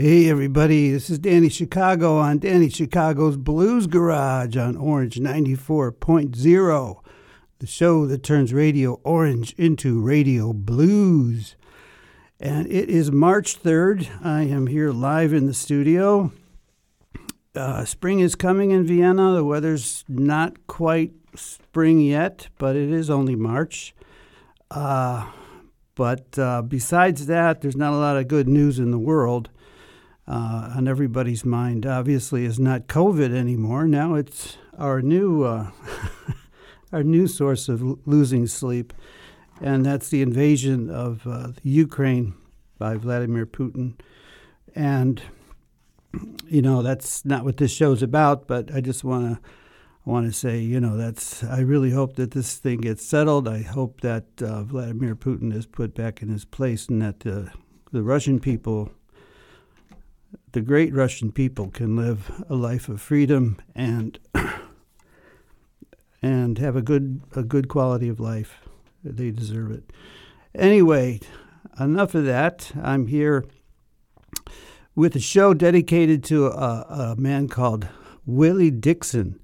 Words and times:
Hey, 0.00 0.30
everybody, 0.30 0.90
this 0.90 1.10
is 1.10 1.18
Danny 1.18 1.50
Chicago 1.50 2.16
on 2.16 2.38
Danny 2.38 2.70
Chicago's 2.70 3.36
Blues 3.36 3.86
Garage 3.86 4.56
on 4.56 4.74
Orange 4.74 5.16
94.0, 5.16 7.04
the 7.58 7.66
show 7.66 8.06
that 8.06 8.22
turns 8.22 8.54
Radio 8.54 8.98
Orange 9.04 9.52
into 9.58 10.00
Radio 10.00 10.54
Blues. 10.54 11.54
And 12.40 12.66
it 12.72 12.88
is 12.88 13.12
March 13.12 13.62
3rd. 13.62 14.08
I 14.24 14.44
am 14.44 14.68
here 14.68 14.90
live 14.90 15.34
in 15.34 15.44
the 15.44 15.52
studio. 15.52 16.32
Uh, 17.54 17.84
spring 17.84 18.20
is 18.20 18.34
coming 18.34 18.70
in 18.70 18.86
Vienna. 18.86 19.34
The 19.34 19.44
weather's 19.44 20.06
not 20.08 20.66
quite 20.66 21.12
spring 21.34 22.00
yet, 22.00 22.48
but 22.56 22.74
it 22.74 22.90
is 22.90 23.10
only 23.10 23.36
March. 23.36 23.94
Uh, 24.70 25.30
but 25.94 26.38
uh, 26.38 26.62
besides 26.62 27.26
that, 27.26 27.60
there's 27.60 27.76
not 27.76 27.92
a 27.92 27.98
lot 27.98 28.16
of 28.16 28.28
good 28.28 28.48
news 28.48 28.78
in 28.78 28.92
the 28.92 28.98
world 28.98 29.50
uh, 30.30 30.70
on 30.76 30.86
everybody's 30.86 31.44
mind, 31.44 31.84
obviously, 31.84 32.44
is 32.44 32.60
not 32.60 32.86
COVID 32.86 33.34
anymore. 33.34 33.88
Now 33.88 34.14
it's 34.14 34.56
our 34.78 35.02
new 35.02 35.42
uh, 35.42 35.72
our 36.92 37.02
new 37.02 37.26
source 37.26 37.68
of 37.68 37.82
l- 37.82 37.98
losing 38.06 38.46
sleep, 38.46 38.92
and 39.60 39.84
that's 39.84 40.08
the 40.08 40.22
invasion 40.22 40.88
of 40.88 41.26
uh, 41.26 41.48
Ukraine 41.64 42.34
by 42.78 42.94
Vladimir 42.94 43.44
Putin. 43.44 43.98
And 44.72 45.20
you 46.46 46.62
know 46.62 46.80
that's 46.82 47.24
not 47.24 47.44
what 47.44 47.56
this 47.56 47.72
show's 47.72 48.00
about, 48.00 48.46
but 48.46 48.72
I 48.72 48.80
just 48.80 49.02
want 49.02 49.34
to 49.34 49.50
want 50.04 50.26
to 50.26 50.32
say, 50.32 50.60
you 50.60 50.78
know, 50.78 50.96
that's 50.96 51.42
I 51.42 51.58
really 51.58 51.90
hope 51.90 52.14
that 52.16 52.30
this 52.30 52.56
thing 52.56 52.82
gets 52.82 53.04
settled. 53.04 53.48
I 53.48 53.62
hope 53.62 54.00
that 54.02 54.26
uh, 54.40 54.62
Vladimir 54.62 55.16
Putin 55.16 55.52
is 55.52 55.66
put 55.66 55.92
back 55.92 56.22
in 56.22 56.28
his 56.28 56.44
place, 56.44 56.86
and 56.86 57.02
that 57.02 57.20
the 57.20 57.50
the 57.90 58.04
Russian 58.04 58.38
people 58.38 58.92
the 60.52 60.60
great 60.60 60.92
Russian 60.94 61.30
people 61.32 61.68
can 61.68 61.96
live 61.96 62.44
a 62.48 62.54
life 62.54 62.88
of 62.88 63.00
freedom 63.00 63.58
and 63.74 64.18
and 66.22 66.58
have 66.58 66.76
a 66.76 66.82
good 66.82 67.22
a 67.34 67.42
good 67.42 67.68
quality 67.68 68.08
of 68.08 68.20
life. 68.20 68.60
They 69.04 69.30
deserve 69.30 69.70
it. 69.70 69.92
Anyway, 70.54 71.20
enough 71.78 72.14
of 72.14 72.24
that. 72.26 72.72
I'm 72.82 73.06
here 73.06 73.46
with 74.94 75.14
a 75.16 75.20
show 75.20 75.54
dedicated 75.54 76.24
to 76.24 76.46
a, 76.46 77.14
a 77.14 77.16
man 77.16 77.48
called 77.48 77.88
Willie 78.26 78.70
Dixon. 78.70 79.40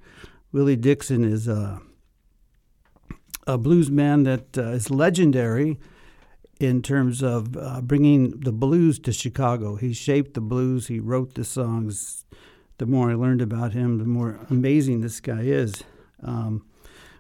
Willie 0.53 0.77
Dixon 0.77 1.25
is 1.25 1.49
a 1.49 1.81
a 3.47 3.57
blues 3.57 3.91
man 3.91 4.25
that 4.25 4.59
uh, 4.59 4.71
is 4.71 4.91
legendary 4.91 5.79
in 6.59 6.83
terms 6.83 7.23
of 7.23 7.57
uh, 7.57 7.81
bringing 7.81 8.41
the 8.41 8.53
blues 8.53 8.99
to 9.01 9.13
Chicago. 9.13 9.77
He 9.77 9.93
shaped 9.93 10.35
the 10.35 10.41
blues, 10.41 10.87
he 10.87 11.01
wrote 11.01 11.35
the 11.35 11.45
songs. 11.45 12.25
The 12.79 12.87
more 12.87 13.11
I 13.11 13.15
learned 13.15 13.43
about 13.43 13.73
him, 13.73 13.99
the 13.99 14.05
more 14.05 14.41
amazing 14.51 15.01
this 15.01 15.21
guy 15.21 15.43
is. 15.43 15.85
Um, 16.23 16.67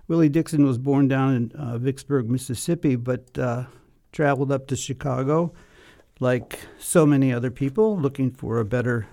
Willie 0.09 0.29
Dixon 0.29 0.64
was 0.64 0.79
born 0.79 1.09
down 1.09 1.34
in 1.34 1.52
uh, 1.52 1.79
Vicksburg, 1.79 2.30
Mississippi, 2.30 2.96
but 2.96 3.39
uh, 3.39 3.64
traveled 4.13 4.52
up 4.52 4.67
to 4.69 4.77
Chicago 4.77 5.52
like 6.20 6.61
so 6.79 7.05
many 7.05 7.33
other 7.33 7.51
people, 7.51 7.98
looking 7.98 8.30
for 8.30 8.58
a 8.58 8.64
better 8.64 9.07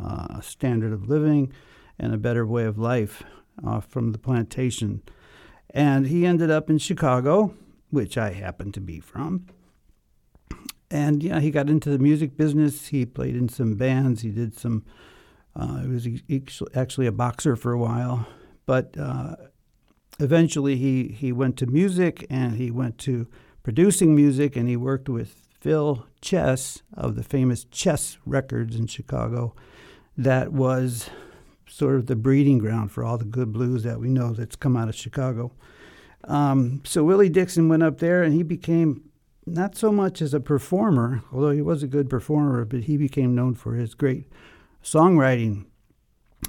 uh, 0.00 0.40
standard 0.40 0.92
of 0.92 1.08
living 1.08 1.52
and 1.98 2.12
a 2.12 2.18
better 2.18 2.46
way 2.46 2.64
of 2.64 2.78
life 2.78 3.22
uh, 3.64 3.80
from 3.80 4.12
the 4.12 4.18
plantation. 4.18 5.02
And 5.70 6.06
he 6.06 6.26
ended 6.26 6.50
up 6.50 6.68
in 6.68 6.78
Chicago 6.78 7.54
which 7.92 8.16
I 8.16 8.32
happen 8.32 8.72
to 8.72 8.80
be 8.80 9.00
from. 9.00 9.46
And 10.90 11.22
yeah, 11.22 11.40
he 11.40 11.50
got 11.50 11.68
into 11.68 11.90
the 11.90 11.98
music 11.98 12.36
business. 12.36 12.88
He 12.88 13.04
played 13.06 13.36
in 13.36 13.48
some 13.48 13.74
bands. 13.74 14.22
He 14.22 14.30
did 14.30 14.58
some. 14.58 14.84
Uh, 15.54 15.82
he 15.82 15.88
was 15.88 16.08
actually 16.74 17.06
a 17.06 17.12
boxer 17.12 17.54
for 17.54 17.72
a 17.72 17.78
while, 17.78 18.26
but 18.64 18.96
uh, 18.98 19.36
eventually 20.18 20.76
he 20.76 21.08
he 21.08 21.32
went 21.32 21.58
to 21.58 21.66
music 21.66 22.26
and 22.30 22.56
he 22.56 22.70
went 22.70 22.96
to 22.98 23.28
producing 23.62 24.16
music 24.16 24.56
and 24.56 24.68
he 24.68 24.76
worked 24.76 25.08
with 25.08 25.46
Phil 25.60 26.06
Chess 26.22 26.82
of 26.94 27.14
the 27.14 27.22
famous 27.22 27.64
Chess 27.64 28.16
Records 28.24 28.74
in 28.74 28.86
Chicago. 28.86 29.54
That 30.16 30.52
was 30.52 31.10
sort 31.66 31.96
of 31.96 32.06
the 32.06 32.16
breeding 32.16 32.58
ground 32.58 32.90
for 32.90 33.04
all 33.04 33.18
the 33.18 33.24
good 33.24 33.52
blues 33.52 33.82
that 33.82 34.00
we 34.00 34.08
know 34.08 34.32
that's 34.32 34.56
come 34.56 34.76
out 34.76 34.88
of 34.88 34.94
Chicago. 34.94 35.52
Um, 36.24 36.82
so 36.84 37.04
Willie 37.04 37.28
Dixon 37.28 37.68
went 37.68 37.82
up 37.82 37.98
there 37.98 38.22
and 38.22 38.34
he 38.34 38.42
became 38.42 39.10
not 39.46 39.76
so 39.76 39.90
much 39.90 40.22
as 40.22 40.34
a 40.34 40.40
performer, 40.40 41.22
although 41.32 41.50
he 41.50 41.62
was 41.62 41.82
a 41.82 41.88
good 41.88 42.08
performer, 42.08 42.64
but 42.64 42.84
he 42.84 42.96
became 42.96 43.34
known 43.34 43.54
for 43.54 43.74
his 43.74 43.94
great 43.94 44.28
songwriting 44.82 45.66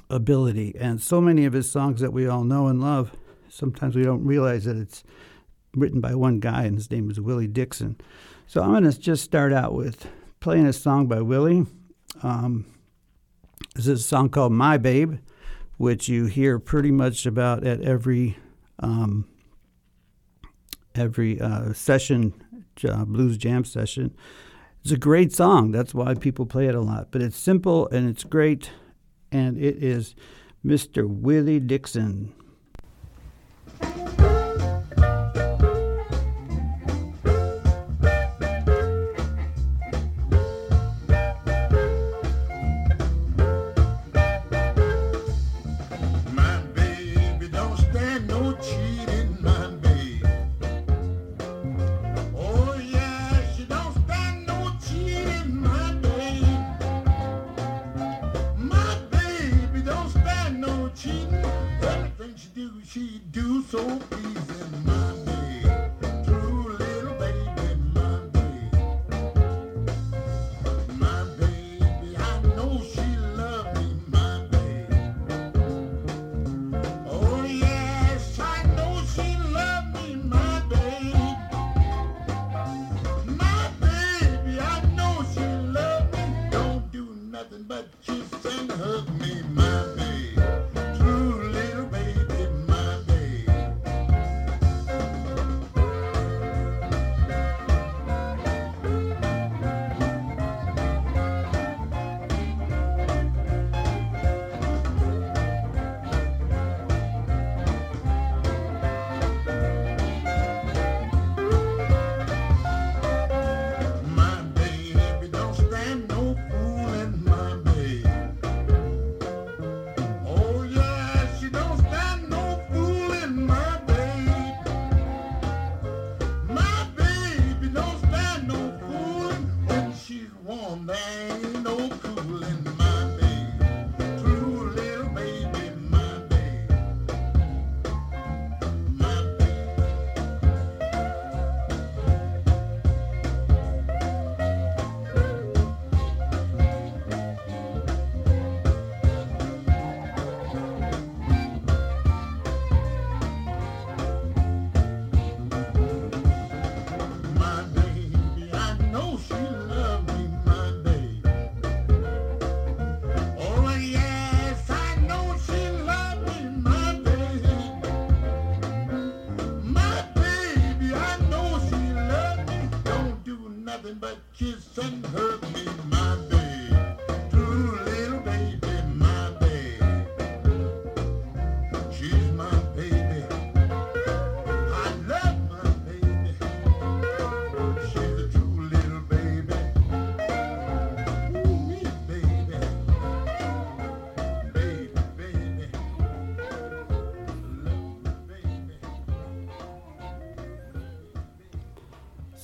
ability. 0.08 0.74
And 0.78 1.02
so 1.02 1.20
many 1.20 1.44
of 1.44 1.52
his 1.52 1.70
songs 1.70 2.00
that 2.00 2.12
we 2.12 2.26
all 2.26 2.44
know 2.44 2.68
and 2.68 2.80
love, 2.80 3.16
sometimes 3.48 3.96
we 3.96 4.02
don't 4.02 4.24
realize 4.24 4.64
that 4.64 4.76
it's 4.76 5.02
written 5.74 6.00
by 6.00 6.14
one 6.14 6.38
guy, 6.38 6.64
and 6.64 6.76
his 6.76 6.90
name 6.90 7.10
is 7.10 7.20
Willie 7.20 7.48
Dixon. 7.48 7.96
So 8.46 8.62
I'm 8.62 8.70
going 8.70 8.84
to 8.84 8.98
just 8.98 9.24
start 9.24 9.52
out 9.52 9.74
with 9.74 10.06
playing 10.38 10.66
a 10.66 10.72
song 10.72 11.06
by 11.06 11.20
Willie. 11.20 11.66
Um, 12.22 12.66
this 13.74 13.88
is 13.88 14.00
a 14.00 14.04
song 14.04 14.28
called 14.28 14.52
My 14.52 14.76
Babe, 14.76 15.16
which 15.78 16.08
you 16.08 16.26
hear 16.26 16.60
pretty 16.60 16.92
much 16.92 17.26
about 17.26 17.66
at 17.66 17.80
every 17.80 18.36
um, 18.78 19.26
every 20.94 21.40
uh, 21.40 21.72
session, 21.72 22.34
uh, 22.88 23.04
blues 23.04 23.36
jam 23.36 23.64
session. 23.64 24.14
It's 24.82 24.92
a 24.92 24.98
great 24.98 25.32
song. 25.32 25.70
That's 25.70 25.94
why 25.94 26.14
people 26.14 26.46
play 26.46 26.66
it 26.66 26.74
a 26.74 26.80
lot. 26.80 27.08
But 27.10 27.22
it's 27.22 27.38
simple 27.38 27.88
and 27.88 28.08
it's 28.08 28.24
great, 28.24 28.70
and 29.32 29.56
it 29.56 29.82
is 29.82 30.14
Mr. 30.64 31.08
Willie 31.08 31.60
Dixon. 31.60 32.34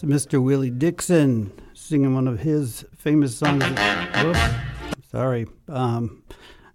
It's 0.03 0.11
Mr. 0.11 0.43
Willie 0.43 0.71
Dixon 0.71 1.53
singing 1.75 2.15
one 2.15 2.27
of 2.27 2.41
his 2.41 2.87
famous 2.97 3.37
songs. 3.37 3.63
Whoops, 4.25 4.41
sorry, 5.11 5.47
um, 5.69 6.23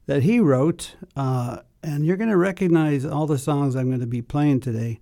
that 0.06 0.22
he 0.22 0.40
wrote. 0.40 0.96
Uh, 1.16 1.62
and 1.82 2.06
you're 2.06 2.18
going 2.18 2.30
to 2.30 2.38
recognize 2.38 3.04
all 3.04 3.26
the 3.26 3.40
songs 3.40 3.76
I'm 3.76 3.88
going 3.88 4.00
to 4.02 4.06
be 4.06 4.22
playing 4.22 4.60
today. 4.60 5.00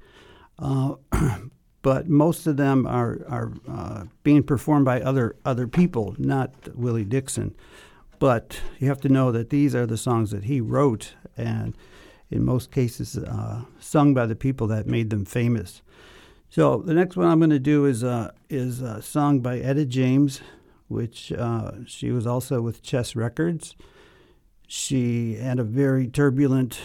Uh, 0.58 0.96
but 1.82 2.08
most 2.08 2.48
of 2.48 2.56
them 2.56 2.88
are 2.88 3.20
are 3.28 3.52
uh, 3.68 4.06
being 4.24 4.44
performed 4.44 4.86
by 4.86 5.02
other 5.02 5.36
other 5.44 5.68
people, 5.68 6.16
not 6.18 6.54
Willie 6.78 7.04
Dixon. 7.04 7.54
But 8.20 8.62
you 8.80 8.88
have 8.88 9.02
to 9.02 9.10
know 9.10 9.34
that 9.34 9.50
these 9.50 9.76
are 9.76 9.86
the 9.86 9.98
songs 9.98 10.32
that 10.32 10.46
he 10.46 10.62
wrote, 10.62 11.16
and 11.36 11.76
in 12.32 12.46
most 12.46 12.72
cases, 12.72 13.18
uh, 13.18 13.64
sung 13.82 14.14
by 14.14 14.28
the 14.28 14.36
people 14.36 14.68
that 14.68 14.88
made 14.88 15.10
them 15.10 15.26
famous. 15.26 15.82
So 16.54 16.84
the 16.86 16.94
next 16.94 17.16
one 17.16 17.26
I'm 17.26 17.40
going 17.40 17.50
to 17.50 17.58
do 17.58 17.86
is 17.86 18.04
uh, 18.04 18.32
is 18.48 18.80
a 18.80 19.02
song 19.02 19.40
by 19.40 19.58
Etta 19.58 19.86
James, 19.88 20.40
which 20.88 21.32
uh, 21.32 21.72
she 21.88 22.12
was 22.12 22.28
also 22.28 22.62
with 22.62 22.84
Chess 22.84 23.16
Records. 23.16 23.76
She 24.68 25.34
had 25.34 25.58
a 25.58 25.64
very 25.64 26.08
turbulent 26.08 26.80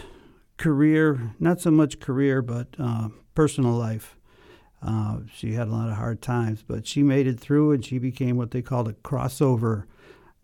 career, 0.56 1.34
not 1.38 1.60
so 1.60 1.70
much 1.70 2.00
career, 2.00 2.40
but 2.40 2.68
uh, 2.78 3.10
personal 3.34 3.72
life. 3.72 4.16
Uh, 4.80 5.18
she 5.30 5.52
had 5.52 5.68
a 5.68 5.72
lot 5.72 5.90
of 5.90 5.96
hard 5.96 6.22
times, 6.22 6.64
but 6.66 6.86
she 6.86 7.02
made 7.02 7.26
it 7.26 7.38
through 7.38 7.72
and 7.72 7.84
she 7.84 7.98
became 7.98 8.38
what 8.38 8.52
they 8.52 8.62
called 8.62 8.88
a 8.88 8.94
crossover 8.94 9.84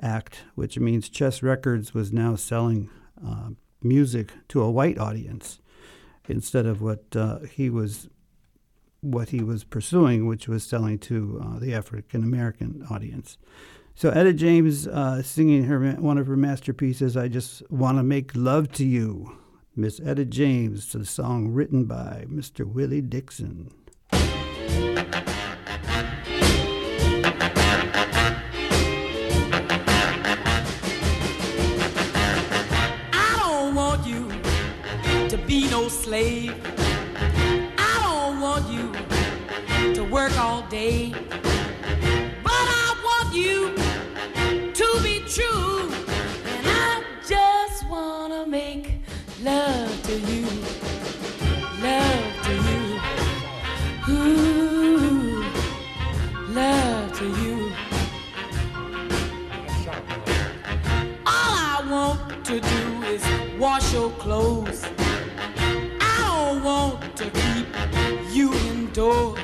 act, 0.03 0.45
which 0.55 0.79
means 0.79 1.09
Chess 1.09 1.43
Records 1.43 1.95
was 1.95 2.13
now 2.13 2.37
selling 2.37 2.91
uh, 3.27 3.53
music 3.83 4.33
to 4.49 4.61
a 4.61 4.71
white 4.71 4.99
audience 4.99 5.63
instead 6.29 6.67
of 6.67 6.83
what 6.83 7.05
uh, 7.17 7.39
he 7.41 7.71
was 7.71 8.11
what 9.05 9.29
he 9.29 9.43
was 9.43 9.65
pursuing, 9.65 10.27
which 10.27 10.49
was 10.49 10.65
selling 10.65 10.99
to 11.01 11.41
uh, 11.45 11.59
the 11.59 11.75
African 11.75 12.23
American 12.23 12.87
audience. 12.91 13.39
So 13.95 14.11
Etta 14.11 14.33
James 14.33 14.89
uh, 14.89 15.23
singing 15.23 15.65
her 15.65 15.93
one 15.93 16.19
of 16.19 16.27
her 16.27 16.37
masterpieces, 16.37 17.17
"I 17.17 17.29
Just 17.29 17.71
Want 17.71 17.99
to 17.99 18.03
Make 18.03 18.35
Love 18.35 18.73
to 18.73 18.85
You." 18.85 19.39
Miss 19.77 20.01
Etta 20.01 20.25
James, 20.25 20.89
to 20.91 20.99
the 20.99 21.05
song 21.05 21.49
written 21.49 21.85
by 21.85 22.27
Mr. 22.31 22.65
Willie 22.65 23.01
Dixon. 23.01 23.73
I 33.13 33.37
don't 33.41 33.75
want 33.75 34.07
you 34.07 34.29
to 35.29 35.37
be 35.45 35.69
no 35.71 35.89
slave. 35.89 36.55
Work 40.11 40.37
all 40.39 40.63
day, 40.69 41.13
but 42.43 42.53
I 42.53 42.95
want 43.05 43.35
you 43.35 43.75
to 44.73 45.03
be 45.03 45.21
true. 45.27 45.91
And 46.47 46.67
I 46.67 47.03
just 47.27 47.89
wanna 47.89 48.47
make 48.47 49.01
love 49.43 50.03
to 50.05 50.19
you, 50.19 50.47
love 51.83 52.35
to 52.47 52.55
you, 52.69 52.83
ooh, 54.15 55.45
love 56.49 57.13
to 57.19 57.27
you. 57.43 57.73
All 61.27 61.55
I 61.75 61.83
want 61.91 62.45
to 62.47 62.61
do 62.61 63.03
is 63.05 63.23
wash 63.59 63.93
your 63.93 64.11
clothes 64.11 64.85
I 66.01 66.61
want 66.63 67.17
to 67.17 67.25
keep 67.31 67.67
you 68.35 68.53
indoors. 68.55 69.44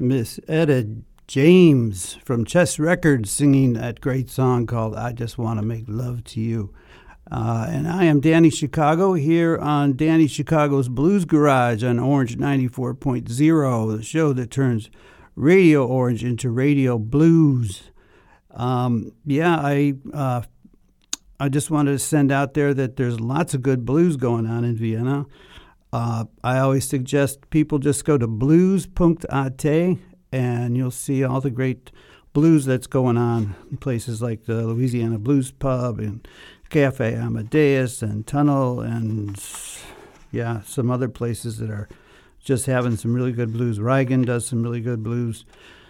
Miss 0.00 0.40
Etta 0.48 0.88
James 1.26 2.14
from 2.24 2.44
Chess 2.44 2.78
Records 2.78 3.30
singing 3.30 3.74
that 3.74 4.00
great 4.00 4.30
song 4.30 4.66
called 4.66 4.96
I 4.96 5.12
Just 5.12 5.38
Want 5.38 5.60
to 5.60 5.64
Make 5.64 5.84
Love 5.86 6.24
to 6.24 6.40
You. 6.40 6.74
Uh, 7.30 7.66
and 7.68 7.86
I 7.86 8.04
am 8.04 8.20
Danny 8.20 8.50
Chicago 8.50 9.12
here 9.12 9.56
on 9.58 9.96
Danny 9.96 10.26
Chicago's 10.26 10.88
Blues 10.88 11.24
Garage 11.24 11.84
on 11.84 11.98
Orange 11.98 12.36
94.0, 12.36 13.96
the 13.96 14.02
show 14.02 14.32
that 14.32 14.50
turns 14.50 14.90
Radio 15.36 15.86
Orange 15.86 16.24
into 16.24 16.50
Radio 16.50 16.98
Blues. 16.98 17.90
Um, 18.52 19.12
yeah, 19.24 19.56
I 19.56 19.94
uh, 20.12 20.42
I 21.38 21.48
just 21.48 21.70
wanted 21.70 21.92
to 21.92 21.98
send 21.98 22.32
out 22.32 22.54
there 22.54 22.74
that 22.74 22.96
there's 22.96 23.20
lots 23.20 23.54
of 23.54 23.62
good 23.62 23.86
blues 23.86 24.16
going 24.16 24.46
on 24.46 24.64
in 24.64 24.76
Vienna. 24.76 25.26
Uh, 25.92 26.24
I 26.44 26.58
always 26.58 26.88
suggest 26.88 27.50
people 27.50 27.78
just 27.78 28.04
go 28.04 28.16
to 28.16 28.26
blues.at 28.26 29.64
and 30.32 30.76
you'll 30.76 30.90
see 30.90 31.24
all 31.24 31.40
the 31.40 31.50
great 31.50 31.90
blues 32.32 32.64
that's 32.64 32.86
going 32.86 33.16
on 33.16 33.56
in 33.70 33.76
places 33.76 34.22
like 34.22 34.44
the 34.44 34.66
Louisiana 34.66 35.18
Blues 35.18 35.50
Pub 35.50 35.98
and 35.98 36.26
Cafe 36.68 37.14
Amadeus 37.14 38.02
and 38.02 38.26
Tunnel 38.26 38.80
and 38.80 39.42
yeah, 40.30 40.60
some 40.62 40.90
other 40.90 41.08
places 41.08 41.58
that 41.58 41.70
are 41.70 41.88
just 42.38 42.66
having 42.66 42.96
some 42.96 43.12
really 43.12 43.32
good 43.32 43.52
blues. 43.52 43.78
Reigen 43.78 44.24
does 44.24 44.46
some 44.46 44.62
really 44.62 44.80
good 44.80 45.02
blues. 45.02 45.44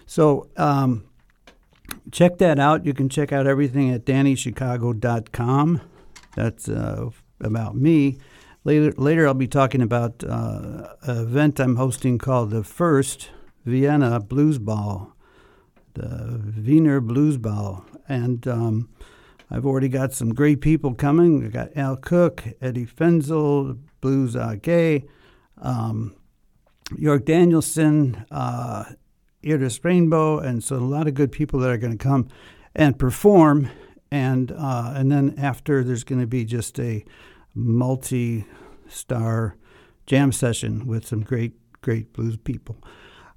So 0.06 0.48
um, 0.56 1.04
check 2.10 2.38
that 2.38 2.58
out. 2.58 2.86
You 2.86 2.94
can 2.94 3.08
check 3.08 3.32
out 3.32 3.46
everything 3.46 3.90
at 3.90 4.04
DannyChicago.com. 4.06 5.80
That's 6.34 6.68
uh, 6.68 7.10
about 7.40 7.76
me. 7.76 8.18
Later, 8.62 8.92
later 8.98 9.26
I'll 9.26 9.34
be 9.34 9.48
talking 9.48 9.80
about 9.80 10.22
uh, 10.22 10.94
an 11.02 11.16
event 11.16 11.58
I'm 11.58 11.76
hosting 11.76 12.18
called 12.18 12.50
the 12.50 12.62
First 12.62 13.30
Vienna 13.64 14.20
Blues 14.20 14.58
Ball, 14.58 15.14
the 15.94 16.52
Wiener 16.62 17.00
Blues 17.00 17.38
Ball, 17.38 17.84
and 18.06 18.46
um, 18.46 18.90
I've 19.50 19.64
already 19.64 19.88
got 19.88 20.12
some 20.12 20.34
great 20.34 20.60
people 20.60 20.94
coming. 20.94 21.42
I've 21.42 21.52
got 21.52 21.74
Al 21.74 21.96
Cook, 21.96 22.44
Eddie 22.60 22.84
Fenzel, 22.84 23.78
Blues 24.02 24.36
AG, 24.36 25.04
um, 25.62 26.14
York 26.98 27.24
Danielson, 27.24 28.26
uh, 28.30 28.84
Iris 29.42 29.82
Rainbow, 29.82 30.38
and 30.38 30.62
so 30.62 30.76
a 30.76 30.78
lot 30.78 31.08
of 31.08 31.14
good 31.14 31.32
people 31.32 31.60
that 31.60 31.70
are 31.70 31.78
going 31.78 31.96
to 31.96 32.02
come 32.02 32.28
and 32.74 32.98
perform. 32.98 33.70
And 34.10 34.52
uh, 34.52 34.92
and 34.96 35.10
then 35.10 35.34
after, 35.38 35.82
there's 35.82 36.04
going 36.04 36.20
to 36.20 36.26
be 36.26 36.44
just 36.44 36.78
a 36.78 37.04
multi-star 37.54 39.56
jam 40.06 40.32
session 40.32 40.86
with 40.86 41.06
some 41.06 41.22
great 41.22 41.52
great 41.80 42.12
blues 42.12 42.36
people. 42.36 42.76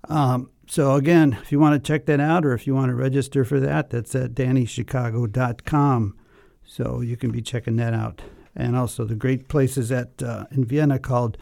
Um, 0.10 0.50
so 0.68 0.96
again, 0.96 1.38
if 1.42 1.52
you 1.52 1.60
want 1.60 1.82
to 1.82 1.88
check 1.88 2.06
that 2.08 2.20
out 2.20 2.46
or 2.46 2.54
if 2.54 2.68
you 2.68 2.76
want 2.76 2.90
to 2.90 2.96
register 2.96 3.46
for 3.46 3.60
that, 3.60 3.90
that's 3.90 4.14
at 4.16 4.34
DannyChicago.com. 4.34 6.18
So 6.66 7.02
you 7.02 7.16
can 7.16 7.32
be 7.32 7.42
checking 7.42 7.78
that 7.78 7.94
out. 7.94 8.22
And 8.56 8.76
also 8.76 9.06
the 9.06 9.16
great 9.16 9.48
places 9.48 9.92
at 9.92 10.22
uh, 10.22 10.46
in 10.52 10.66
Vienna 10.66 11.00
called 11.00 11.38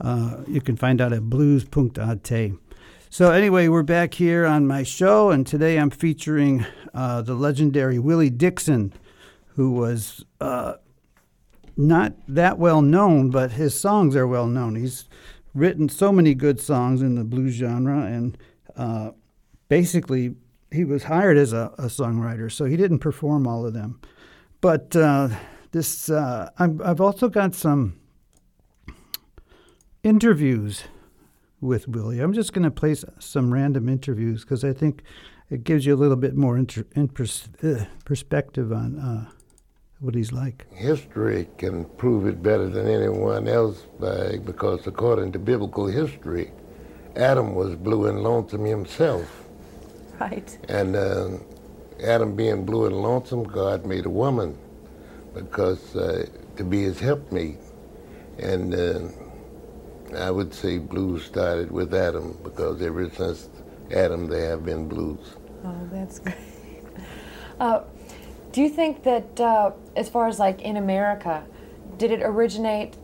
uh, 0.00 0.42
you 0.46 0.60
can 0.60 0.76
find 0.76 1.00
out 1.00 1.12
at 1.12 1.22
blues.at. 1.22 2.52
So 3.10 3.30
anyway, 3.30 3.68
we're 3.68 3.84
back 3.84 4.14
here 4.14 4.44
on 4.44 4.66
my 4.66 4.82
show, 4.82 5.30
and 5.30 5.46
today 5.46 5.78
I'm 5.78 5.90
featuring 5.90 6.66
uh, 6.92 7.22
the 7.22 7.34
legendary 7.34 7.98
Willie 7.98 8.30
Dixon, 8.30 8.92
who 9.54 9.70
was 9.70 10.24
uh, 10.40 10.74
not 11.76 12.14
that 12.28 12.58
well 12.58 12.82
known, 12.82 13.30
but 13.30 13.52
his 13.52 13.78
songs 13.78 14.14
are 14.16 14.26
well 14.26 14.46
known. 14.46 14.76
He's 14.76 15.08
written 15.54 15.88
so 15.88 16.12
many 16.12 16.34
good 16.34 16.60
songs 16.60 17.02
in 17.02 17.14
the 17.14 17.24
blues 17.24 17.54
genre, 17.54 18.04
and 18.04 18.36
uh, 18.76 19.10
basically 19.68 20.34
he 20.70 20.84
was 20.84 21.04
hired 21.04 21.36
as 21.36 21.52
a, 21.52 21.72
a, 21.78 21.84
songwriter, 21.84 22.50
so 22.50 22.64
he 22.64 22.76
didn't 22.76 22.98
perform 22.98 23.46
all 23.46 23.64
of 23.64 23.72
them. 23.72 24.00
But 24.60 24.96
uh, 24.96 25.28
this, 25.70 26.10
uh, 26.10 26.50
i 26.58 26.62
have 26.84 27.00
also 27.00 27.28
got 27.28 27.54
some 27.54 27.96
interviews 30.02 30.84
with 31.60 31.88
Willie. 31.88 32.20
I'm 32.20 32.32
just 32.32 32.52
going 32.52 32.64
to 32.64 32.70
play 32.70 32.94
some 33.18 33.52
random 33.52 33.88
interviews 33.88 34.42
because 34.42 34.64
I 34.64 34.72
think 34.72 35.02
it 35.50 35.64
gives 35.64 35.86
you 35.86 35.94
a 35.94 35.96
little 35.96 36.16
bit 36.16 36.36
more 36.36 36.58
inter- 36.58 36.86
in 36.94 37.08
pers- 37.08 37.48
uh, 37.62 37.86
perspective 38.04 38.72
on 38.72 38.98
uh, 38.98 39.30
what 40.00 40.14
he's 40.14 40.32
like. 40.32 40.66
History 40.72 41.48
can 41.58 41.84
prove 41.84 42.26
it 42.26 42.42
better 42.42 42.68
than 42.68 42.86
anyone 42.86 43.48
else 43.48 43.82
by, 43.98 44.38
because 44.44 44.86
according 44.86 45.32
to 45.32 45.38
biblical 45.38 45.86
history, 45.86 46.50
Adam 47.16 47.54
was 47.54 47.74
blue 47.76 48.06
and 48.06 48.22
lonesome 48.22 48.64
himself. 48.64 49.44
Right. 50.20 50.56
And 50.68 50.96
uh, 50.96 51.28
Adam 52.02 52.34
being 52.34 52.64
blue 52.64 52.86
and 52.86 52.96
lonesome, 52.96 53.44
God 53.44 53.86
made 53.86 54.06
a 54.06 54.10
woman 54.10 54.58
because 55.32 55.96
uh, 55.96 56.26
to 56.56 56.64
be 56.64 56.82
his 56.82 56.98
helpmate. 56.98 57.58
And 58.38 58.74
uh, 58.74 59.08
I 60.16 60.30
would 60.30 60.52
say 60.52 60.78
blues 60.78 61.24
started 61.24 61.70
with 61.70 61.94
Adam 61.94 62.36
because 62.42 62.82
ever 62.82 63.08
since 63.10 63.48
Adam 63.92 64.26
there 64.28 64.50
have 64.50 64.64
been 64.64 64.88
blues. 64.88 65.36
Oh, 65.64 65.88
that's 65.90 66.18
great. 66.20 66.36
Uh, 68.54 68.56
do 68.56 68.62
you 68.62 68.68
think 68.68 69.02
that 69.02 69.40
uh, 69.40 69.72
as 69.96 70.08
far 70.08 70.28
as 70.28 70.38
like 70.38 70.62
in 70.62 70.76
America, 70.76 71.44
did 71.98 72.10
it 72.10 72.22
originate 72.22 72.96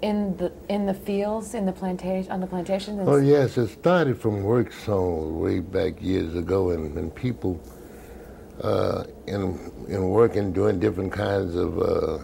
in 0.00 0.36
the 0.36 0.52
in 0.68 0.86
the 0.86 0.94
fields 0.94 1.54
in 1.54 1.66
the 1.66 1.72
plantation 1.72 2.30
on 2.32 2.40
the 2.40 2.46
plantation? 2.46 3.00
Oh 3.06 3.16
yes, 3.16 3.58
it 3.58 3.68
started 3.68 4.20
from 4.20 4.42
work 4.42 4.72
songs 4.72 5.32
way 5.32 5.60
back 5.60 6.00
years 6.00 6.34
ago, 6.36 6.70
and, 6.70 6.96
and 6.96 7.14
people 7.14 7.60
uh, 8.62 9.04
in 9.26 9.58
in 9.88 10.08
working 10.10 10.52
doing 10.52 10.78
different 10.80 11.12
kinds 11.12 11.54
of 11.54 11.78
uh, 11.78 12.18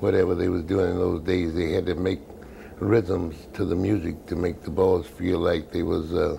whatever 0.00 0.34
they 0.34 0.48
was 0.48 0.62
doing 0.62 0.90
in 0.90 0.98
those 0.98 1.22
days, 1.22 1.54
they 1.54 1.72
had 1.72 1.86
to 1.86 1.94
make 1.94 2.20
rhythms 2.78 3.34
to 3.54 3.64
the 3.64 3.74
music 3.74 4.26
to 4.26 4.36
make 4.36 4.62
the 4.62 4.70
boys 4.70 5.06
feel 5.06 5.38
like 5.38 5.72
they 5.72 5.82
was 5.82 6.12
uh, 6.14 6.38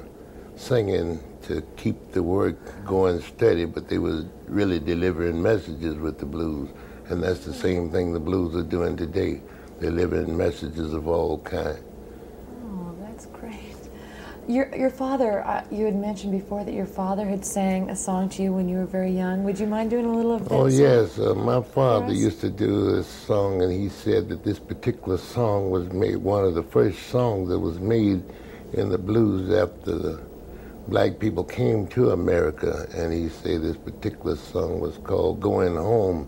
singing 0.56 1.20
to 1.50 1.63
keep 1.77 2.12
the 2.12 2.22
work 2.22 2.56
going 2.86 3.20
steady, 3.22 3.65
but 3.65 3.89
they 3.89 3.98
was 3.98 4.25
really 4.48 4.79
delivering 4.79 5.41
messages 5.41 5.96
with 5.96 6.20
the 6.20 6.25
blues, 6.25 6.70
and 7.10 7.24
that's 7.24 7.44
the 7.44 7.53
same 7.53 7.91
thing 7.91 8.13
the 8.13 8.20
blues 8.20 8.56
are 8.56 8.63
doing 8.63 8.96
today 8.96 9.41
They're 9.79 9.89
delivering 9.89 10.38
messages 10.38 10.94
of 10.94 11.08
all 11.08 11.39
kinds. 11.39 11.79
Oh, 12.65 12.96
that's 13.01 13.25
great. 13.25 13.75
Your, 14.48 14.75
your 14.75 14.91
father, 14.91 15.44
uh, 15.44 15.63
you 15.72 15.86
had 15.86 15.96
mentioned 15.96 16.34
before 16.34 16.63
that 16.65 16.74
your 16.74 16.86
father 16.86 17.25
had 17.25 17.44
sang 17.44 17.89
a 17.89 17.96
song 17.96 18.29
to 18.29 18.44
you 18.44 18.53
when 18.53 18.70
you 18.70 18.77
were 18.77 18.86
very 18.86 19.12
young. 19.12 19.44
Would 19.44 19.60
you 19.60 19.65
mind 19.65 19.89
doing 19.89 20.06
a 20.06 20.13
little 20.13 20.34
of 20.34 20.48
that? 20.50 20.56
Oh, 20.56 20.68
yes. 20.68 21.18
Uh, 21.18 21.34
my 21.34 21.63
father 21.63 22.13
used 22.13 22.41
to 22.41 22.51
do 22.51 22.91
this 22.91 23.08
song, 23.08 23.63
and 23.63 23.72
he 23.72 23.89
said 23.89 24.29
that 24.29 24.44
this 24.44 24.60
particular 24.60 25.18
song 25.18 25.72
was 25.72 25.91
made 25.91 26.18
one 26.18 26.44
of 26.44 26.53
the 26.53 26.63
first 26.63 27.00
songs 27.10 27.50
that 27.50 27.58
was 27.58 27.79
made 27.79 28.22
in 28.74 28.89
the 28.89 29.00
blues 29.00 29.51
after 29.51 29.98
the 29.98 30.29
black 30.89 31.19
people 31.19 31.43
came 31.43 31.88
to 31.88 32.12
America. 32.12 32.88
And 32.96 33.13
he 33.13 33.29
said 33.29 33.62
this 33.62 33.77
particular 33.77 34.36
song 34.36 34.79
was 34.79 34.98
called 34.98 35.39
Going 35.39 35.75
Home 35.75 36.27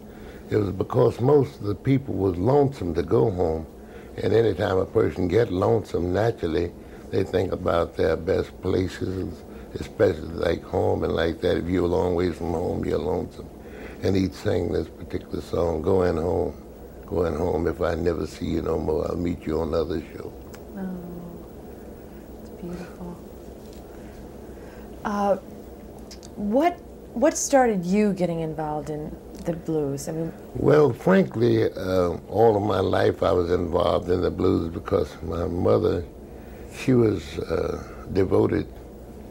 it 0.51 0.57
was 0.57 0.71
because 0.71 1.21
most 1.21 1.61
of 1.61 1.63
the 1.63 1.75
people 1.75 2.13
was 2.13 2.35
lonesome 2.35 2.93
to 2.95 3.03
go 3.03 3.31
home. 3.31 3.65
And 4.21 4.33
anytime 4.33 4.77
a 4.77 4.85
person 4.85 5.29
get 5.29 5.49
lonesome, 5.49 6.11
naturally, 6.11 6.73
they 7.09 7.23
think 7.23 7.53
about 7.53 7.95
their 7.95 8.17
best 8.17 8.61
places, 8.61 9.33
especially 9.75 10.27
like 10.27 10.61
home 10.61 11.05
and 11.05 11.13
like 11.13 11.39
that. 11.39 11.55
If 11.55 11.69
you're 11.69 11.85
a 11.85 11.87
long 11.87 12.15
ways 12.15 12.35
from 12.35 12.51
home, 12.51 12.83
you're 12.83 12.99
lonesome. 12.99 13.49
And 14.03 14.13
he'd 14.13 14.33
sing 14.33 14.73
this 14.73 14.89
particular 14.89 15.39
song, 15.39 15.81
Going 15.81 16.17
Home, 16.17 16.53
Going 17.05 17.35
Home. 17.35 17.65
If 17.67 17.79
I 17.79 17.95
never 17.95 18.27
see 18.27 18.47
you 18.47 18.61
no 18.61 18.77
more, 18.77 19.09
I'll 19.09 19.15
meet 19.15 19.47
you 19.47 19.61
on 19.61 19.69
another 19.69 20.01
show. 20.13 20.33
Oh, 20.75 21.47
it's 22.41 22.49
beautiful. 22.61 23.17
Uh, 25.03 25.38
what, 26.36 26.79
what 27.13 27.38
started 27.38 27.86
you 27.86 28.13
getting 28.13 28.39
involved 28.41 28.89
in 28.89 29.15
the 29.46 29.53
blues? 29.53 30.08
I 30.08 30.12
mean, 30.13 30.34
well, 30.55 30.93
frankly, 30.93 31.72
uh, 31.72 32.17
all 32.29 32.55
of 32.55 32.63
my 32.63 32.79
life 32.79 33.24
I 33.24 33.31
was 33.31 33.51
involved 33.51 34.10
in 34.10 34.22
the 34.22 34.31
blues 34.31 34.72
because 34.72 35.15
my 35.24 35.48
mother, 35.48 36.05
she 36.75 36.93
was 36.93 37.38
a 37.39 37.84
devoted 38.13 38.67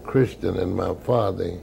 Christian, 0.04 0.58
and 0.58 0.74
my 0.74 0.94
father, 0.94 1.58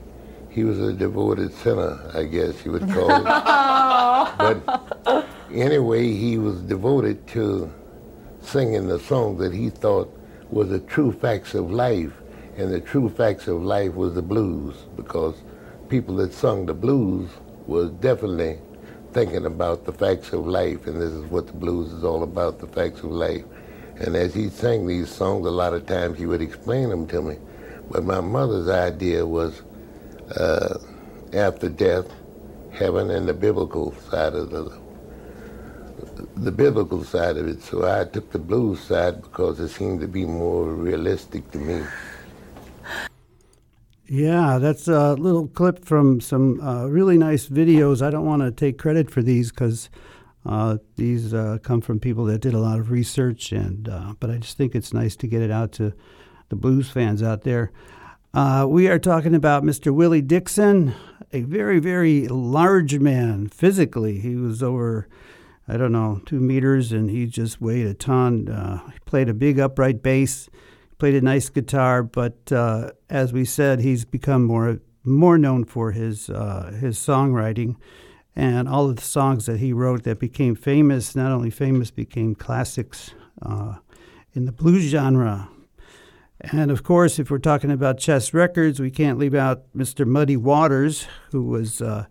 he 0.50 0.64
was 0.64 0.80
a 0.80 0.92
devoted 0.92 1.52
sinner, 1.54 2.00
I 2.14 2.24
guess 2.24 2.64
you 2.64 2.72
would 2.72 2.88
call 2.90 3.10
it. 3.10 3.24
but 4.64 5.26
anyway, 5.52 6.12
he 6.12 6.38
was 6.38 6.62
devoted 6.62 7.26
to 7.28 7.70
singing 8.42 8.88
the 8.88 8.98
song 8.98 9.36
that 9.38 9.52
he 9.52 9.70
thought 9.70 10.12
was 10.50 10.70
the 10.70 10.80
true 10.80 11.12
facts 11.12 11.54
of 11.54 11.70
life, 11.70 12.12
and 12.58 12.72
the 12.72 12.80
true 12.80 13.08
facts 13.08 13.46
of 13.46 13.62
life 13.62 13.94
was 13.94 14.14
the 14.14 14.22
blues 14.22 14.74
because 14.96 15.36
people 15.88 16.16
that 16.16 16.32
sung 16.34 16.66
the 16.66 16.74
blues 16.74 17.30
was 17.68 17.90
definitely 17.92 18.58
thinking 19.12 19.46
about 19.46 19.84
the 19.84 19.92
facts 19.92 20.32
of 20.32 20.44
life, 20.44 20.88
and 20.88 21.00
this 21.00 21.12
is 21.12 21.24
what 21.26 21.46
the 21.46 21.52
blues 21.52 21.92
is 21.92 22.02
all 22.02 22.24
about, 22.24 22.58
the 22.58 22.66
facts 22.66 22.98
of 22.98 23.12
life. 23.12 23.44
And 24.00 24.16
as 24.16 24.34
he 24.34 24.48
sang 24.48 24.88
these 24.88 25.08
songs, 25.08 25.46
a 25.46 25.50
lot 25.50 25.72
of 25.72 25.86
times 25.86 26.18
he 26.18 26.26
would 26.26 26.42
explain 26.42 26.88
them 26.88 27.06
to 27.08 27.22
me. 27.22 27.36
But 27.92 28.04
my 28.04 28.20
mother's 28.20 28.68
idea 28.68 29.24
was 29.24 29.62
uh, 30.36 30.78
after 31.32 31.68
death, 31.68 32.06
heaven 32.72 33.10
and 33.10 33.28
the 33.28 33.34
biblical 33.34 33.94
side 34.10 34.34
of 34.34 34.50
the 34.50 34.78
the 36.36 36.52
biblical 36.52 37.04
side 37.04 37.36
of 37.36 37.46
it. 37.46 37.62
So 37.62 37.88
I 37.88 38.04
took 38.04 38.30
the 38.32 38.38
blues 38.38 38.80
side 38.80 39.22
because 39.22 39.60
it 39.60 39.68
seemed 39.68 40.00
to 40.00 40.08
be 40.08 40.24
more 40.24 40.64
realistic 40.72 41.50
to 41.52 41.58
me. 41.58 41.84
Yeah, 44.06 44.58
that's 44.58 44.88
a 44.88 45.14
little 45.14 45.48
clip 45.48 45.84
from 45.84 46.20
some 46.20 46.60
uh, 46.60 46.86
really 46.86 47.18
nice 47.18 47.48
videos. 47.48 48.00
I 48.00 48.10
don't 48.10 48.24
want 48.24 48.42
to 48.42 48.50
take 48.50 48.78
credit 48.78 49.10
for 49.10 49.20
these 49.22 49.50
because 49.50 49.90
uh, 50.46 50.78
these 50.96 51.34
uh, 51.34 51.58
come 51.62 51.82
from 51.82 52.00
people 52.00 52.24
that 52.26 52.40
did 52.40 52.54
a 52.54 52.58
lot 52.58 52.78
of 52.78 52.90
research, 52.90 53.52
and 53.52 53.88
uh, 53.88 54.14
but 54.18 54.30
I 54.30 54.38
just 54.38 54.56
think 54.56 54.74
it's 54.74 54.94
nice 54.94 55.14
to 55.16 55.26
get 55.26 55.42
it 55.42 55.50
out 55.50 55.72
to 55.72 55.92
the 56.48 56.56
blues 56.56 56.88
fans 56.88 57.22
out 57.22 57.42
there. 57.42 57.70
Uh, 58.32 58.66
we 58.68 58.88
are 58.88 58.98
talking 58.98 59.34
about 59.34 59.62
Mr. 59.62 59.92
Willie 59.92 60.22
Dixon, 60.22 60.94
a 61.32 61.42
very, 61.42 61.78
very 61.78 62.28
large 62.28 62.98
man 62.98 63.48
physically. 63.48 64.20
He 64.20 64.36
was 64.36 64.62
over 64.62 65.06
I 65.70 65.76
don't 65.76 65.92
know, 65.92 66.22
two 66.24 66.40
meters, 66.40 66.92
and 66.92 67.10
he 67.10 67.26
just 67.26 67.60
weighed 67.60 67.86
a 67.86 67.92
ton. 67.92 68.48
Uh, 68.48 68.90
he 68.90 68.98
played 69.04 69.28
a 69.28 69.34
big 69.34 69.60
upright 69.60 70.02
bass, 70.02 70.48
played 70.98 71.14
a 71.14 71.20
nice 71.20 71.48
guitar, 71.48 72.02
but 72.02 72.50
uh, 72.52 72.90
as 73.08 73.32
we 73.32 73.44
said, 73.44 73.80
he's 73.80 74.04
become 74.04 74.44
more 74.44 74.80
more 75.04 75.38
known 75.38 75.64
for 75.64 75.92
his 75.92 76.28
uh, 76.28 76.76
his 76.80 76.98
songwriting 76.98 77.76
and 78.38 78.68
all 78.68 78.88
of 78.88 78.94
the 78.96 79.02
songs 79.02 79.46
that 79.46 79.58
he 79.58 79.72
wrote 79.72 80.04
that 80.04 80.20
became 80.20 80.54
famous. 80.54 81.16
Not 81.16 81.32
only 81.32 81.50
famous, 81.50 81.90
became 81.90 82.36
classics 82.36 83.10
uh, 83.42 83.78
in 84.32 84.44
the 84.44 84.52
blues 84.52 84.84
genre. 84.84 85.48
And 86.40 86.70
of 86.70 86.84
course, 86.84 87.18
if 87.18 87.32
we're 87.32 87.38
talking 87.38 87.72
about 87.72 87.98
Chess 87.98 88.32
Records, 88.32 88.78
we 88.78 88.92
can't 88.92 89.18
leave 89.18 89.34
out 89.34 89.64
Mr. 89.76 90.06
Muddy 90.06 90.36
Waters, 90.36 91.08
who 91.32 91.42
was, 91.42 91.82
uh, 91.82 92.06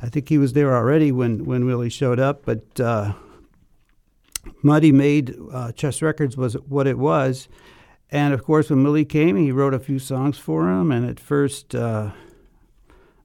I 0.00 0.08
think 0.08 0.28
he 0.28 0.38
was 0.38 0.52
there 0.52 0.76
already 0.76 1.10
when, 1.10 1.44
when 1.44 1.66
Willie 1.66 1.90
showed 1.90 2.20
up, 2.20 2.44
but 2.44 2.78
uh, 2.78 3.14
Muddy 4.62 4.92
made 4.92 5.36
uh, 5.52 5.72
Chess 5.72 6.02
Records 6.02 6.36
was 6.36 6.54
what 6.54 6.86
it 6.86 6.98
was. 6.98 7.48
And 8.10 8.32
of 8.32 8.44
course, 8.44 8.70
when 8.70 8.82
Willie 8.82 9.04
came, 9.04 9.36
he 9.36 9.52
wrote 9.52 9.74
a 9.74 9.78
few 9.78 9.98
songs 9.98 10.38
for 10.38 10.68
him. 10.68 10.90
And 10.90 11.08
at 11.08 11.20
first, 11.20 11.74
uh, 11.74 12.12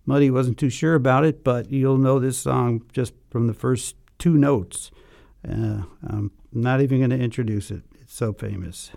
Muddy 0.05 0.29
wasn't 0.29 0.57
too 0.57 0.69
sure 0.69 0.95
about 0.95 1.23
it, 1.23 1.43
but 1.43 1.71
you'll 1.71 1.97
know 1.97 2.19
this 2.19 2.37
song 2.37 2.83
just 2.91 3.13
from 3.29 3.47
the 3.47 3.53
first 3.53 3.95
two 4.19 4.37
notes. 4.37 4.91
Uh, 5.47 5.83
I'm 6.05 6.31
not 6.51 6.81
even 6.81 6.99
going 6.99 7.09
to 7.09 7.19
introduce 7.19 7.71
it, 7.71 7.83
it's 8.01 8.13
so 8.13 8.33
famous. 8.33 8.91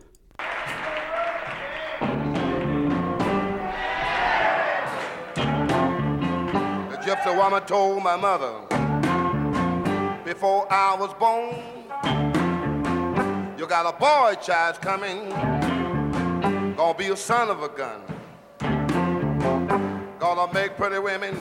The 6.90 6.98
gypsy 7.02 7.36
woman 7.36 7.62
told 7.62 8.02
my 8.02 8.16
mother 8.16 8.66
before 10.24 10.66
I 10.72 10.96
was 10.96 11.14
born, 11.14 11.54
you 13.56 13.66
got 13.66 13.86
a 13.86 13.92
boy 13.96 14.34
child 14.42 14.80
coming, 14.80 15.32
gonna 16.76 16.98
be 16.98 17.06
a 17.06 17.16
son 17.16 17.48
of 17.48 17.62
a 17.62 17.68
gun, 17.70 18.02
gonna 20.18 20.52
make 20.52 20.76
pretty 20.76 20.98
women 20.98 21.34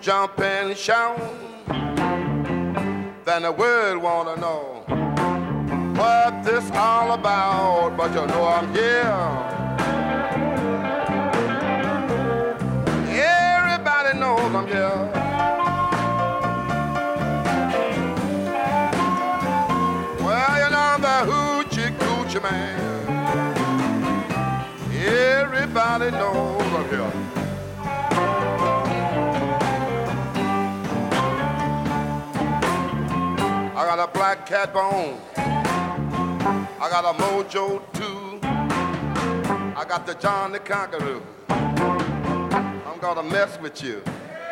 jump 0.00 0.40
and 0.40 0.76
shout. 0.76 1.16
Then 3.24 3.42
the 3.42 3.52
world 3.52 4.02
wanna 4.02 4.36
know 4.36 4.82
what 5.96 6.42
this 6.42 6.68
all 6.72 7.12
about, 7.12 7.96
but 7.96 8.10
you 8.10 8.26
know 8.26 8.44
I'm 8.44 8.74
here. 8.74 9.14
Everybody 13.20 14.18
knows 14.18 14.54
I'm 14.54 14.66
here. 14.66 15.12
Well, 20.24 20.54
you 20.60 20.70
know 20.70 20.84
I'm 20.92 21.00
the 21.00 21.16
hoochie 21.30 21.96
coochie 21.98 22.42
man. 22.42 22.77
Everybody 26.00 26.22
knows 26.22 26.62
I'm 26.62 26.88
here. 26.90 27.12
I 33.74 33.84
got 33.84 33.98
a 33.98 34.06
black 34.12 34.46
cat 34.46 34.72
bone. 34.72 35.18
I 35.36 36.88
got 36.88 37.04
a 37.04 37.14
mojo 37.20 37.82
too. 37.94 38.38
I 39.76 39.84
got 39.88 40.06
the 40.06 40.14
John 40.14 40.52
the 40.52 40.60
Conqueror. 40.60 41.20
I'm 41.48 43.00
gonna 43.00 43.24
mess 43.24 43.58
with 43.60 43.82
you. 43.82 44.00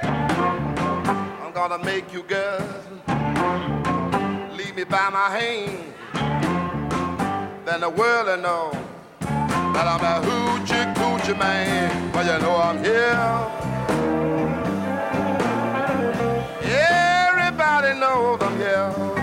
I'm 0.03 1.53
gonna 1.53 1.79
make 1.79 2.13
you 2.13 2.25
girls 2.25 2.85
leave 4.59 4.75
me 4.75 4.83
by 4.83 5.11
my 5.11 5.31
hand. 5.39 5.95
Then 7.65 7.83
the 7.83 7.91
world 7.91 8.27
will 8.27 8.37
know 8.39 8.73
that 9.21 9.87
I'm 9.87 10.01
a 10.01 10.27
hoochie 10.27 10.96
coochie 11.07 11.39
man. 11.39 12.13
Well, 12.13 12.27
you 12.27 12.39
know 12.43 12.57
I'm 12.57 12.79
here. 12.83 13.17
Everybody 16.63 18.01
knows 18.01 18.43
I'm 18.43 18.57
here. 18.57 19.16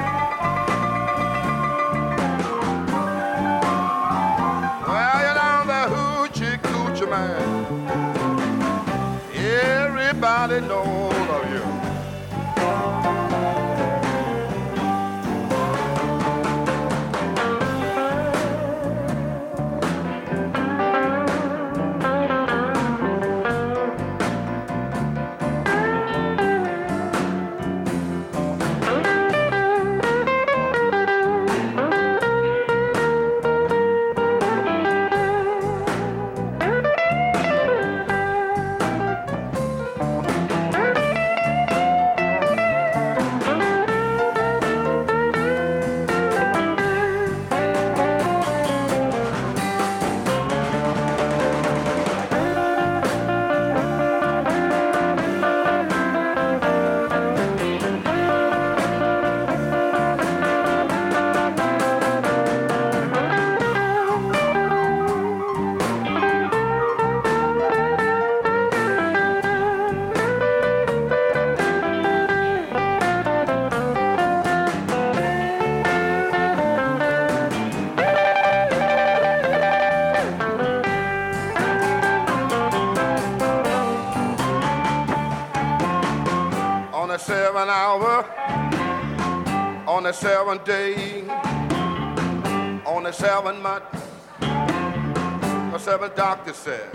Seven 96.15 96.53
said 96.53 96.89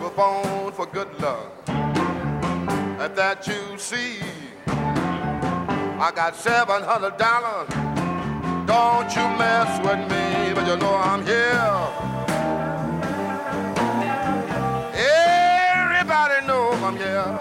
we're 0.00 0.10
born 0.10 0.72
for 0.72 0.86
good 0.86 1.08
luck. 1.20 1.52
And 1.68 3.14
that 3.14 3.46
you 3.46 3.78
see, 3.78 4.18
I 4.66 6.10
got 6.14 6.34
seven 6.34 6.82
hundred 6.82 7.16
dollars. 7.16 7.68
Don't 8.66 9.14
you 9.14 9.22
mess 9.38 9.78
with 9.86 10.00
me, 10.10 10.52
but 10.52 10.66
you 10.66 10.76
know 10.78 10.96
I'm 10.96 11.24
here. 11.24 11.86
Everybody 14.94 16.46
knows 16.46 16.82
I'm 16.82 16.96
here. 16.96 17.37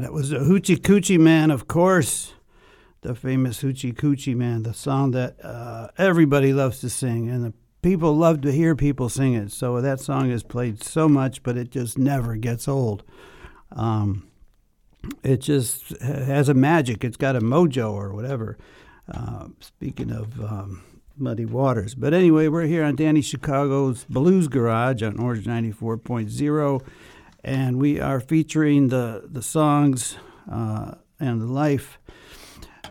That 0.00 0.12
was 0.12 0.30
the 0.30 0.38
Hoochie 0.38 0.78
Coochie 0.78 1.18
Man, 1.18 1.50
of 1.50 1.66
course. 1.68 2.34
The 3.02 3.14
famous 3.14 3.62
Hoochie 3.62 3.94
Coochie 3.94 4.34
Man, 4.34 4.62
the 4.62 4.74
song 4.74 5.12
that 5.12 5.36
uh, 5.44 5.88
everybody 5.98 6.52
loves 6.52 6.80
to 6.80 6.90
sing, 6.90 7.28
and 7.28 7.44
the 7.44 7.52
people 7.82 8.14
love 8.14 8.40
to 8.42 8.52
hear 8.52 8.74
people 8.74 9.08
sing 9.08 9.34
it. 9.34 9.52
So 9.52 9.80
that 9.80 10.00
song 10.00 10.30
is 10.30 10.42
played 10.42 10.82
so 10.82 11.08
much, 11.08 11.42
but 11.42 11.56
it 11.56 11.70
just 11.70 11.96
never 11.96 12.36
gets 12.36 12.66
old. 12.66 13.04
Um, 13.72 14.28
it 15.22 15.38
just 15.38 15.96
has 16.00 16.48
a 16.48 16.54
magic. 16.54 17.04
It's 17.04 17.16
got 17.16 17.36
a 17.36 17.40
mojo 17.40 17.92
or 17.92 18.12
whatever. 18.12 18.58
Uh, 19.12 19.48
speaking 19.60 20.10
of 20.10 20.40
um, 20.40 20.82
Muddy 21.16 21.44
Waters. 21.44 21.94
But 21.94 22.14
anyway, 22.14 22.48
we're 22.48 22.66
here 22.66 22.84
on 22.84 22.96
Danny 22.96 23.22
Chicago's 23.22 24.04
Blues 24.04 24.48
Garage 24.48 25.02
on 25.02 25.18
Orange 25.18 25.46
94.0, 25.46 26.82
and 27.44 27.78
we 27.78 28.00
are 28.00 28.20
featuring 28.20 28.88
the, 28.88 29.24
the 29.30 29.42
songs 29.42 30.16
uh, 30.50 30.94
and 31.20 31.40
the 31.40 31.46
life 31.46 31.98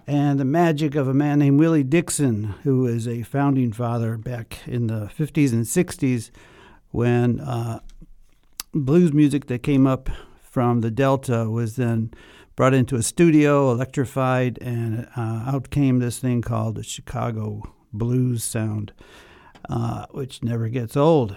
and 0.07 0.39
the 0.39 0.45
magic 0.45 0.95
of 0.95 1.10
a 1.10 1.13
man 1.13 1.39
named 1.39 1.60
Willie 1.60 1.83
Dixon, 1.83 2.55
who 2.63 2.88
is 2.88 3.07
a 3.07 3.23
founding 3.23 3.73
father 3.73 4.17
back 4.17 4.60
in 4.65 4.88
the 4.88 5.12
50s 5.17 5.51
and 5.51 5.65
60s 5.65 6.31
when 6.91 7.41
uh, 7.41 7.81
blues 8.73 9.12
music 9.12 9.47
that 9.47 9.63
came 9.63 9.86
up 9.86 10.10
from 10.41 10.79
the 10.79 10.89
Delta 10.89 11.49
was 11.49 11.75
then 11.75 12.12
brought 12.55 12.73
into 12.73 12.95
a 12.95 13.03
studio, 13.03 13.69
electrified, 13.71 14.57
and 14.62 15.07
uh, 15.17 15.43
out 15.45 15.69
came 15.69 15.99
this 15.99 16.19
thing 16.19 16.41
called 16.41 16.75
the 16.75 16.83
Chicago 16.83 17.62
blues 17.91 18.43
sound, 18.43 18.93
uh, 19.69 20.05
which 20.12 20.41
never 20.41 20.69
gets 20.69 20.95
old. 20.95 21.36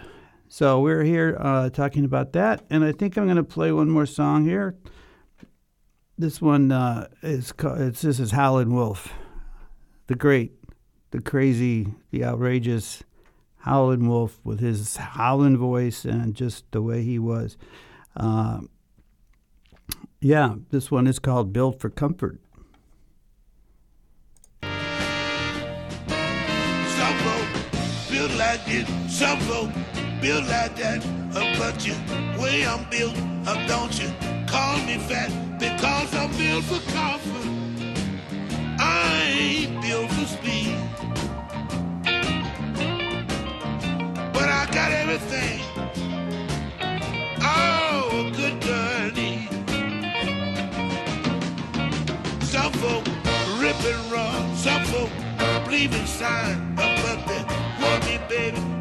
So 0.53 0.81
we're 0.81 1.05
here 1.05 1.37
uh, 1.39 1.71
talking 1.71 2.05
about 2.05 2.33
that, 2.33 2.65
and 2.71 2.83
I 2.83 2.91
think 2.91 3.17
I'm 3.17 3.27
going 3.27 3.37
to 3.37 3.45
play 3.45 3.71
one 3.71 3.89
more 3.89 4.05
song 4.05 4.45
here. 4.45 4.75
This 6.19 6.43
one 6.43 6.73
uh, 6.73 7.07
is 7.23 7.53
it's, 7.63 8.03
this 8.03 8.19
is 8.19 8.33
Howlin' 8.33 8.75
Wolf, 8.75 9.15
the 10.09 10.17
great, 10.17 10.55
the 11.13 11.21
crazy, 11.21 11.87
the 12.11 12.25
outrageous 12.25 13.05
Howlin' 13.59 14.09
Wolf 14.09 14.41
with 14.43 14.59
his 14.59 14.97
howling 14.97 15.57
voice 15.57 16.05
and 16.05 16.35
just 16.35 16.65
the 16.73 16.83
way 16.83 17.05
he 17.05 17.21
was. 17.21 17.57
Uh, 18.17 18.63
yeah, 20.21 20.57
this 20.71 20.91
one 20.91 21.07
is 21.07 21.21
called 21.21 21.53
Built 21.53 21.79
for 21.79 21.91
Comfort. 21.91 22.41
Like 28.51 28.65
this, 28.65 28.89
some 29.09 29.39
folk 29.41 29.71
build 30.21 30.45
like 30.49 30.75
that. 30.75 31.07
Uh, 31.37 31.55
but 31.57 31.87
you, 31.87 31.95
way 32.37 32.67
I'm 32.67 32.83
built, 32.91 33.15
uh, 33.47 33.55
don't 33.69 33.95
you 34.01 34.11
call 34.49 34.77
me 34.79 34.99
fat 34.99 35.31
because 35.61 36.13
I'm 36.13 36.31
built 36.37 36.65
for 36.65 36.81
comfort. 36.91 37.49
I 38.81 39.23
ain't 39.39 39.81
built 39.81 40.11
for 40.11 40.27
speed. 40.27 40.77
But 44.35 44.49
I 44.61 44.67
got 44.73 44.91
everything. 44.91 45.61
Oh, 47.43 48.11
a 48.19 48.31
good 48.41 48.57
girl. 48.67 48.91
Some 52.43 52.73
folk 52.83 53.05
rip 53.61 53.81
and 53.93 54.11
run, 54.11 54.57
some 54.57 54.83
folk 54.87 55.11
believe 55.65 55.95
in 55.95 56.05
sign. 56.05 56.75
But 56.75 57.27
they 57.29 57.70
want 57.91 58.05
me, 58.05 58.80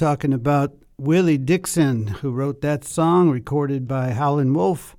talking 0.00 0.32
about 0.32 0.72
Willie 0.96 1.36
Dixon, 1.36 2.06
who 2.06 2.30
wrote 2.30 2.62
that 2.62 2.84
song, 2.84 3.28
recorded 3.28 3.86
by 3.86 4.12
Howlin' 4.12 4.54
Wolf. 4.54 4.96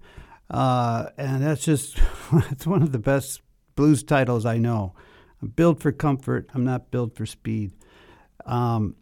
Uh, 0.47 1.07
and 1.17 1.41
that's 1.41 1.65
just, 1.65 1.99
it's 2.51 2.67
one 2.67 2.83
of 2.83 2.91
the 2.91 2.99
best 2.99 3.41
blues 3.75 4.03
titles 4.03 4.45
I 4.45 4.59
know. 4.59 4.93
I'm 5.41 5.47
built 5.47 5.79
for 5.79 5.91
comfort, 5.91 6.51
I'm 6.53 6.63
not 6.63 6.91
built 6.91 7.15
for 7.15 7.25
speed. 7.25 7.71
Um, 8.45 8.95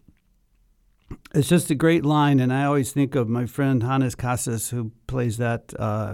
it's 1.35 1.49
just 1.49 1.69
a 1.69 1.75
great 1.75 2.05
line, 2.05 2.39
and 2.39 2.53
I 2.53 2.63
always 2.63 2.93
think 2.93 3.15
of 3.15 3.27
my 3.27 3.45
friend 3.45 3.83
Hannes 3.83 4.15
Casas, 4.15 4.69
who 4.69 4.93
plays 5.05 5.35
that 5.35 5.73
uh, 5.77 6.13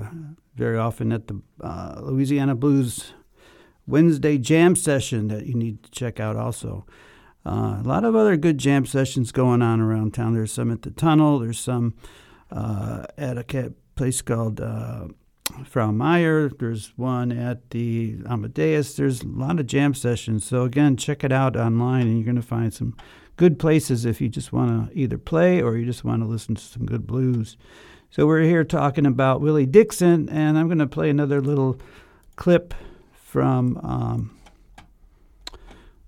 very 0.56 0.80
often 0.80 1.12
at 1.12 1.28
the 1.28 1.39
uh, 1.62 2.00
Louisiana 2.02 2.56
Blues 2.56 3.13
Wednesday 3.86 4.39
jam 4.39 4.76
session 4.76 5.28
that 5.28 5.45
you 5.45 5.54
need 5.54 5.84
to 5.84 5.91
check 5.91 6.19
out 6.19 6.38
also. 6.38 6.88
Uh, 7.45 7.79
a 7.79 7.84
lot 7.84 8.03
of 8.03 8.15
other 8.15 8.36
good 8.38 8.58
jam 8.58 8.86
sessions 8.86 9.31
going 9.31 9.62
on 9.62 9.79
around 9.79 10.13
town. 10.13 10.34
There's 10.34 10.51
some 10.51 10.71
at 10.71 10.81
the 10.81 10.91
Tunnel. 10.91 11.39
There's 11.39 11.60
some 11.60 11.93
uh, 12.51 13.05
at 13.17 13.38
a 13.38 13.73
place 13.95 14.21
called 14.21 14.60
uh, 14.60 15.08
Frau 15.63 15.91
Meyer. 15.91 16.49
There's 16.49 16.93
one 16.95 17.31
at 17.31 17.69
the 17.69 18.17
Amadeus. 18.27 18.95
There's 18.95 19.21
a 19.21 19.27
lot 19.27 19.60
of 19.60 19.67
jam 19.67 19.93
sessions. 19.93 20.43
So 20.45 20.63
again, 20.63 20.97
check 20.97 21.23
it 21.23 21.31
out 21.31 21.55
online, 21.55 22.08
and 22.08 22.17
you're 22.17 22.25
going 22.25 22.36
to 22.36 22.41
find 22.41 22.73
some 22.73 22.97
good 23.38 23.60
places 23.60 24.05
if 24.05 24.19
you 24.21 24.29
just 24.29 24.51
want 24.51 24.89
to 24.89 24.97
either 24.97 25.17
play 25.17 25.62
or 25.62 25.77
you 25.77 25.86
just 25.86 26.03
want 26.03 26.23
to 26.23 26.27
listen 26.27 26.55
to 26.55 26.62
some 26.62 26.86
good 26.86 27.05
blues. 27.05 27.58
So 28.10 28.25
we're 28.25 28.43
here 28.43 28.63
talking 28.63 29.05
about 29.05 29.41
Willie 29.41 29.65
Dixon, 29.65 30.29
and 30.29 30.58
I'm 30.58 30.67
going 30.67 30.79
to 30.79 30.88
play 30.88 31.10
another 31.10 31.41
little 31.41 31.79
clip 32.38 32.73
from 33.13 33.77
um, 33.84 34.31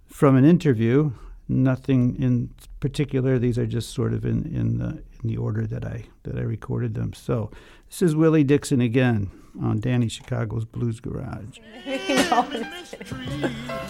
from 0.08 0.36
an 0.36 0.46
interview. 0.46 1.12
Nothing 1.50 2.22
in 2.22 2.54
particular. 2.80 3.40
These 3.40 3.58
are 3.58 3.66
just 3.66 3.94
sort 3.94 4.14
of 4.14 4.26
in, 4.26 4.46
in 4.46 4.78
the 4.80 5.04
in 5.24 5.30
the 5.30 5.38
order 5.38 5.66
that 5.66 5.86
I 5.86 6.06
that 6.24 6.38
I 6.38 6.42
recorded 6.42 6.94
them. 6.94 7.14
So 7.14 7.52
this 7.90 8.02
is 8.02 8.16
Willie 8.16 8.44
Dixon 8.44 8.82
again 8.82 9.32
on 9.62 9.80
Danny 9.80 10.10
Chicago's 10.10 10.66
Blues 10.66 11.00
Garage. 11.00 11.60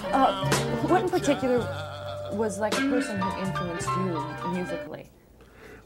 Uh, 0.09 0.49
what 0.87 1.03
in 1.03 1.09
particular 1.09 1.59
was 2.31 2.59
like 2.59 2.73
a 2.73 2.81
person 2.89 3.19
who 3.19 3.41
influenced 3.41 3.87
you 3.87 4.51
musically? 4.51 5.09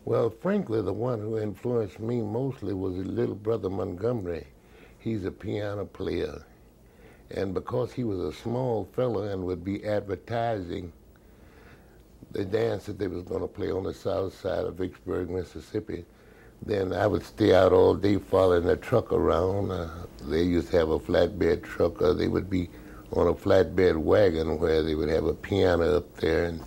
Well, 0.05 0.29
frankly, 0.29 0.81
the 0.81 0.93
one 0.93 1.19
who 1.19 1.39
influenced 1.39 1.99
me 1.99 2.21
mostly 2.21 2.73
was 2.73 2.95
his 2.95 3.07
little 3.07 3.36
brother 3.36 3.69
Montgomery. 3.69 4.47
He's 4.99 5.25
a 5.25 5.31
piano 5.31 5.86
player. 5.86 6.45
And 7.31 7.53
because 7.53 7.93
he 7.93 8.03
was 8.03 8.19
a 8.19 8.34
small 8.34 8.89
fellow 8.93 9.23
and 9.23 9.43
would 9.45 9.63
be 9.63 9.84
advertising 9.86 10.91
the 12.32 12.46
dance 12.46 12.86
that 12.86 12.98
they 12.98 13.08
was 13.08 13.24
going 13.24 13.41
to 13.41 13.48
play 13.48 13.72
on 13.72 13.84
the 13.84 13.94
south 13.94 14.39
side 14.39 14.65
of 14.65 14.76
Vicksburg, 14.76 15.30
Mississippi, 15.30 16.06
then 16.63 16.94
I 16.94 17.08
would 17.08 17.24
stay 17.24 17.54
out 17.54 17.74
all 17.74 17.96
day 17.96 18.17
following 18.17 18.65
the 18.65 18.78
truck 18.78 19.12
around. 19.12 19.72
Uh, 19.72 19.89
they 20.24 20.44
used 20.44 20.72
to 20.72 20.78
have 20.78 20.89
a 20.89 21.00
flatbed 21.00 21.63
truck, 21.63 22.02
or 22.02 22.13
they 22.13 22.28
would 22.28 22.50
be 22.50 22.70
on 23.12 23.28
a 23.28 23.34
flatbed 23.34 23.98
wagon 23.98 24.60
where 24.60 24.84
they 24.84 24.96
would 24.96 25.10
have 25.10 25.26
a 25.26 25.34
piano 25.34 25.98
up 25.98 26.15
there 26.17 26.46
and 26.46 26.63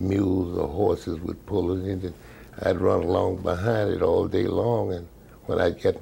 mules 0.00 0.58
or 0.58 0.68
horses 0.68 1.18
would 1.20 1.44
pull 1.46 1.72
it 1.72 1.88
in. 1.88 2.04
And 2.04 2.14
I'd 2.62 2.80
run 2.80 3.02
along 3.02 3.42
behind 3.42 3.90
it 3.90 4.02
all 4.02 4.26
day 4.26 4.46
long, 4.46 4.92
and 4.92 5.06
when 5.46 5.60
I'd 5.60 5.80
get 5.80 6.00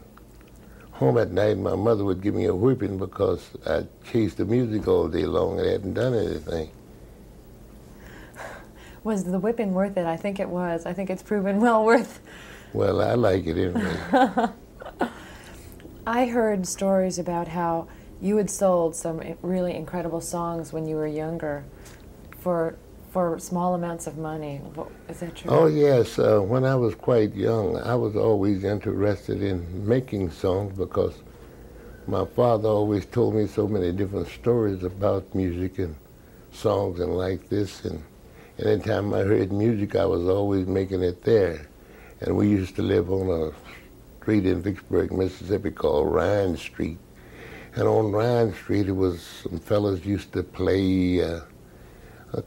home 0.93 1.19
at 1.19 1.31
night, 1.31 1.59
my 1.59 1.75
mother 1.77 2.05
would 2.05 2.23
give 2.23 2.35
me 2.35 2.47
a 2.47 2.55
whipping 2.55 2.99
because 2.99 3.51
I 3.67 3.85
chased 4.11 4.39
the 4.39 4.45
music 4.45 4.89
all 4.89 5.09
day 5.09 5.27
long 5.27 5.59
and 5.61 5.69
hadn't 5.69 5.95
done 5.95 6.15
anything. 6.15 6.71
Was 9.05 9.25
the 9.25 9.39
whipping 9.39 9.75
worth 9.75 9.97
it? 9.97 10.07
I 10.07 10.17
think 10.17 10.41
it 10.41 10.49
was. 10.49 10.87
I 10.87 10.93
think 10.95 11.11
it's 11.11 11.23
proven 11.23 11.61
well 11.61 11.85
worth 11.85 12.21
Well, 12.73 13.01
I 13.01 13.15
like 13.15 13.47
it 13.47 13.57
anyway. 13.57 14.49
I 16.07 16.27
heard 16.27 16.67
stories 16.67 17.19
about 17.19 17.49
how 17.49 17.87
you 18.21 18.37
had 18.39 18.51
sold 18.51 18.97
some 18.97 19.21
really 19.43 19.75
incredible 19.75 20.21
songs 20.21 20.73
when 20.73 20.87
you 20.87 20.97
were 20.97 21.07
younger 21.07 21.65
for 22.39 22.77
for 23.13 23.39
small 23.39 23.75
amounts 23.75 24.09
of 24.09 24.19
money. 24.19 24.61
Is 25.09 25.21
that 25.21 25.37
true? 25.37 25.51
oh, 25.53 25.67
yes. 25.67 26.19
Uh, 26.19 26.41
when 26.41 26.65
I 26.65 26.75
was 26.75 26.97
quite 26.97 27.33
young, 27.33 27.77
I 27.79 27.95
was 27.95 28.17
always 28.17 28.65
interested 28.65 29.41
in 29.41 29.87
making 29.87 30.33
songs 30.33 30.77
because 30.77 31.15
my 32.09 32.25
father 32.25 32.69
always 32.69 33.07
told 33.07 33.37
me 33.37 33.47
so 33.47 33.69
many 33.69 33.93
different 33.93 34.27
stories 34.27 34.83
about 34.83 35.33
music 35.33 35.79
and 35.79 35.95
songs 36.51 36.99
and 36.99 37.17
like 37.17 37.49
this. 37.49 37.85
And 37.85 38.03
anytime 38.59 39.13
I 39.13 39.21
heard 39.21 39.53
music, 39.53 39.97
I 39.97 40.05
was 40.05 40.29
always 40.29 40.67
making 40.67 41.03
it 41.03 41.23
there. 41.25 41.67
And 42.21 42.37
we 42.37 42.49
used 42.49 42.77
to 42.77 42.83
live 42.83 43.11
on 43.11 43.29
a 43.29 43.53
street 44.21 44.47
in 44.47 44.63
Vicksburg, 44.63 45.13
Mississippi 45.13 45.71
called 45.71 46.13
Ryan 46.13 46.57
Street. 46.57 46.99
And 47.75 47.89
on 47.89 48.13
Ryan 48.13 48.55
Street, 48.55 48.89
it 48.89 48.93
was 48.93 49.21
some 49.21 49.59
fellas 49.59 50.05
used 50.05 50.33
to 50.33 50.43
play 50.43 51.23
uh, 51.23 51.41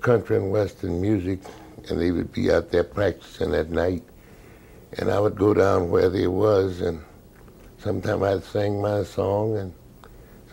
country 0.02 0.38
and 0.38 0.52
western 0.52 1.02
music, 1.02 1.40
and 1.90 2.00
they 2.00 2.12
would 2.12 2.32
be 2.32 2.52
out 2.52 2.72
there 2.72 2.84
practicing 2.84 3.54
at 3.54 3.70
night. 3.70 4.04
And 4.98 5.12
I 5.12 5.20
would 5.20 5.36
go 5.36 5.54
down 5.54 5.90
where 5.90 6.10
they 6.10 6.28
was, 6.28 6.80
and 6.80 7.04
sometime 7.78 8.24
I'd 8.24 8.44
sing 8.46 8.82
my 8.82 9.04
song, 9.04 9.58
and 9.58 9.74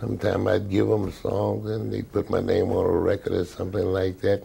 sometime 0.00 0.48
I'd 0.48 0.68
give 0.68 0.88
them 0.88 1.08
a 1.08 1.12
song, 1.12 1.68
and 1.70 1.92
they'd 1.92 2.10
put 2.10 2.28
my 2.28 2.40
name 2.40 2.70
on 2.70 2.84
a 2.84 2.90
record 2.90 3.32
or 3.32 3.44
something 3.44 3.86
like 3.86 4.20
that. 4.22 4.42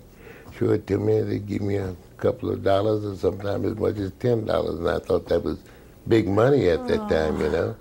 Show 0.58 0.72
it 0.72 0.88
to 0.88 0.98
me, 0.98 1.22
they'd 1.22 1.48
give 1.48 1.62
me 1.62 1.78
a 1.78 1.96
couple 2.18 2.50
of 2.50 2.64
dollars, 2.64 3.06
or 3.06 3.16
sometimes 3.16 3.66
as 3.66 3.78
much 3.78 3.98
as 3.98 4.12
ten 4.20 4.46
dollars, 4.46 4.80
and 4.80 4.90
I 4.90 5.00
thought 5.00 5.28
that 5.30 5.44
was 5.44 5.60
big 6.08 6.28
money 6.28 6.70
at 6.70 6.88
that 6.88 7.02
oh. 7.02 7.10
time, 7.10 7.42
you 7.42 7.50
know. 7.50 7.76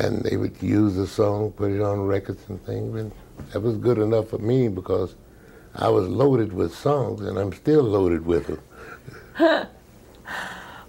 And 0.00 0.22
they 0.22 0.36
would 0.36 0.60
use 0.62 0.96
the 0.96 1.06
song, 1.06 1.52
put 1.52 1.70
it 1.70 1.80
on 1.80 2.06
records 2.06 2.42
and 2.48 2.64
things, 2.66 2.94
and 2.94 3.12
that 3.52 3.60
was 3.60 3.76
good 3.76 3.98
enough 3.98 4.28
for 4.28 4.38
me 4.38 4.68
because 4.68 5.14
I 5.74 5.88
was 5.88 6.08
loaded 6.08 6.52
with 6.52 6.74
songs, 6.74 7.20
and 7.20 7.38
I'm 7.38 7.52
still 7.52 7.82
loaded 7.82 8.26
with 8.26 8.46
them. 9.38 9.66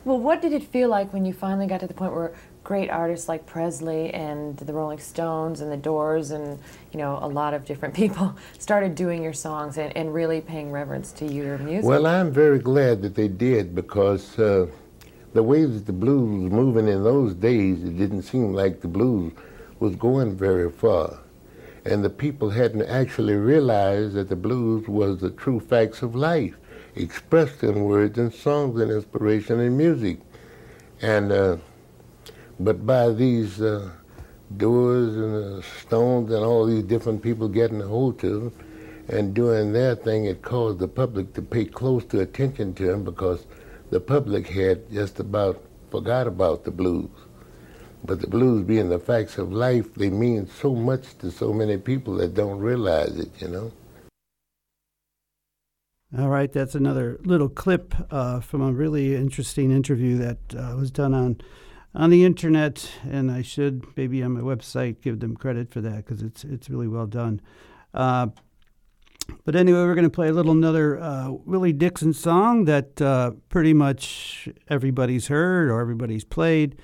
Well, 0.05 0.17
what 0.17 0.41
did 0.41 0.53
it 0.53 0.63
feel 0.63 0.89
like 0.89 1.11
when 1.11 1.25
you 1.25 1.33
finally 1.33 1.67
got 1.67 1.81
to 1.81 1.87
the 1.87 1.93
point 1.93 2.13
where 2.13 2.33
great 2.63 2.89
artists 2.89 3.27
like 3.27 3.45
Presley 3.45 4.13
and 4.13 4.57
the 4.57 4.73
Rolling 4.73 4.99
Stones 4.99 5.61
and 5.61 5.71
the 5.71 5.77
Doors 5.77 6.31
and 6.31 6.59
you 6.91 6.99
know 6.99 7.17
a 7.21 7.27
lot 7.27 7.53
of 7.53 7.65
different 7.65 7.93
people 8.01 8.35
started 8.57 8.95
doing 8.95 9.23
your 9.23 9.33
songs 9.33 9.77
and, 9.77 9.95
and 9.95 10.13
really 10.13 10.41
paying 10.41 10.71
reverence 10.71 11.11
to 11.13 11.25
your 11.25 11.57
music? 11.57 11.85
Well, 11.89 12.05
I'm 12.05 12.31
very 12.31 12.59
glad 12.59 13.01
that 13.01 13.15
they 13.15 13.27
did 13.27 13.75
because 13.75 14.37
uh, 14.37 14.67
the 15.33 15.43
way 15.43 15.65
that 15.65 15.85
the 15.85 15.93
blues 15.93 16.43
was 16.43 16.51
moving 16.51 16.87
in 16.87 17.03
those 17.03 17.33
days, 17.33 17.83
it 17.83 17.97
didn't 17.97 18.23
seem 18.23 18.53
like 18.53 18.81
the 18.81 18.87
blues 18.87 19.31
was 19.79 19.95
going 19.95 20.35
very 20.35 20.71
far. 20.71 21.19
And 21.85 22.03
the 22.03 22.09
people 22.09 22.49
hadn't 22.49 22.83
actually 22.83 23.35
realized 23.35 24.13
that 24.13 24.29
the 24.29 24.35
blues 24.35 24.87
was 24.87 25.19
the 25.19 25.29
true 25.29 25.59
facts 25.59 26.01
of 26.01 26.15
life, 26.15 26.57
expressed 26.95 27.63
in 27.63 27.83
words 27.85 28.17
and 28.17 28.33
songs 28.33 28.79
and 28.81 28.91
inspiration 28.91 29.59
and 29.59 29.77
music. 29.77 30.19
And 31.01 31.31
uh, 31.31 31.57
but 32.59 32.85
by 32.85 33.09
these 33.09 33.61
uh, 33.61 33.89
Doors 34.57 35.15
and 35.15 35.63
Stones 35.63 36.31
and 36.31 36.43
all 36.43 36.65
these 36.65 36.83
different 36.83 37.21
people 37.21 37.47
getting 37.47 37.81
a 37.81 37.87
hold 37.87 38.19
to 38.19 38.29
them 38.29 38.53
and 39.07 39.33
doing 39.33 39.73
their 39.73 39.95
thing, 39.95 40.25
it 40.25 40.41
caused 40.41 40.79
the 40.79 40.87
public 40.87 41.33
to 41.33 41.41
pay 41.41 41.65
close 41.65 42.03
to 42.05 42.19
attention 42.19 42.73
to 42.75 42.85
them 42.85 43.03
because 43.03 43.45
the 43.89 43.99
public 43.99 44.47
had 44.47 44.91
just 44.91 45.19
about 45.19 45.63
forgot 45.89 46.27
about 46.27 46.63
the 46.63 46.71
blues. 46.71 47.09
But 48.03 48.21
the 48.21 48.27
blues 48.27 48.63
being 48.63 48.89
the 48.89 48.99
facts 48.99 49.37
of 49.37 49.51
life, 49.51 49.93
they 49.95 50.09
mean 50.09 50.47
so 50.47 50.73
much 50.73 51.17
to 51.19 51.31
so 51.31 51.51
many 51.53 51.77
people 51.77 52.15
that 52.15 52.33
don't 52.33 52.59
realize 52.59 53.17
it, 53.17 53.29
you 53.41 53.49
know. 53.49 53.71
All 56.17 56.29
right, 56.29 56.51
that's 56.51 56.75
another 56.75 57.19
little 57.23 57.49
clip 57.49 57.93
uh, 58.09 58.39
from 58.39 58.61
a 58.61 58.71
really 58.71 59.15
interesting 59.15 59.71
interview 59.71 60.17
that 60.17 60.37
uh, 60.55 60.75
was 60.75 60.89
done 60.89 61.13
on 61.13 61.39
on 61.95 62.09
the 62.09 62.23
internet, 62.23 62.91
and 63.09 63.31
I 63.31 63.41
should 63.41 63.85
maybe 63.95 64.21
on 64.21 64.33
my 64.33 64.41
website 64.41 65.01
give 65.01 65.19
them 65.19 65.35
credit 65.35 65.71
for 65.71 65.81
that 65.81 65.97
because 65.97 66.21
it's 66.21 66.43
it's 66.43 66.69
really 66.69 66.87
well 66.87 67.07
done. 67.07 67.41
Uh, 67.93 68.27
but 69.45 69.55
anyway, 69.55 69.79
we're 69.79 69.95
going 69.95 70.03
to 70.03 70.09
play 70.09 70.29
a 70.29 70.33
little 70.33 70.51
another 70.51 70.99
uh, 70.99 71.31
Willie 71.31 71.73
Dixon 71.73 72.13
song 72.13 72.65
that 72.65 73.01
uh, 73.01 73.31
pretty 73.49 73.73
much 73.73 74.49
everybody's 74.67 75.27
heard 75.27 75.69
or 75.69 75.79
everybody's 75.79 76.23
played, 76.23 76.79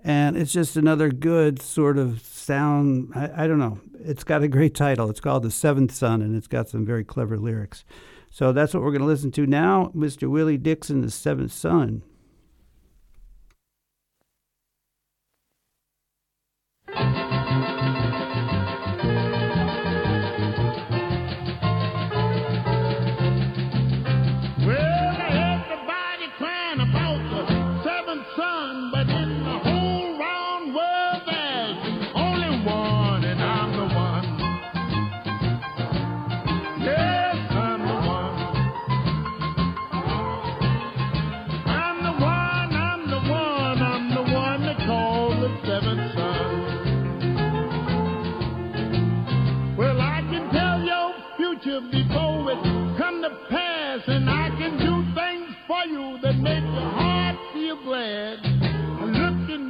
and 0.00 0.36
it's 0.36 0.52
just 0.52 0.76
another 0.76 1.10
good 1.10 1.60
sort 1.60 1.98
of 1.98 2.20
sound. 2.20 3.10
I, 3.14 3.44
I 3.44 3.46
don't 3.46 3.58
know. 3.58 3.80
It's 4.00 4.24
got 4.24 4.42
a 4.42 4.48
great 4.48 4.74
title. 4.74 5.10
It's 5.10 5.20
called 5.20 5.42
The 5.42 5.50
Seventh 5.50 5.92
Son, 5.92 6.22
and 6.22 6.36
it's 6.36 6.48
got 6.48 6.68
some 6.68 6.84
very 6.84 7.04
clever 7.04 7.38
lyrics. 7.38 7.84
So 8.30 8.52
that's 8.52 8.74
what 8.74 8.82
we're 8.82 8.90
going 8.90 9.00
to 9.00 9.06
listen 9.06 9.30
to 9.32 9.46
now, 9.46 9.92
Mr. 9.94 10.28
Willie 10.28 10.58
Dixon, 10.58 11.02
The 11.02 11.10
Seventh 11.10 11.52
Son. 11.52 12.02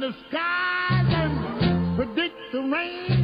The 0.05 0.13
skies 0.29 1.07
and 1.09 1.97
predict 1.97 2.35
the 2.53 2.59
rain. 2.59 3.14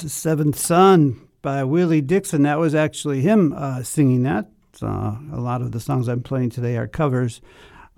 The 0.00 0.08
Seventh 0.08 0.58
Son 0.58 1.20
by 1.42 1.62
Willie 1.62 2.00
Dixon. 2.00 2.44
That 2.44 2.58
was 2.58 2.74
actually 2.74 3.20
him 3.20 3.52
uh, 3.52 3.82
singing 3.82 4.22
that. 4.22 4.48
Uh, 4.80 5.18
a 5.30 5.40
lot 5.40 5.60
of 5.60 5.72
the 5.72 5.80
songs 5.80 6.08
I'm 6.08 6.22
playing 6.22 6.50
today 6.50 6.78
are 6.78 6.86
covers 6.86 7.42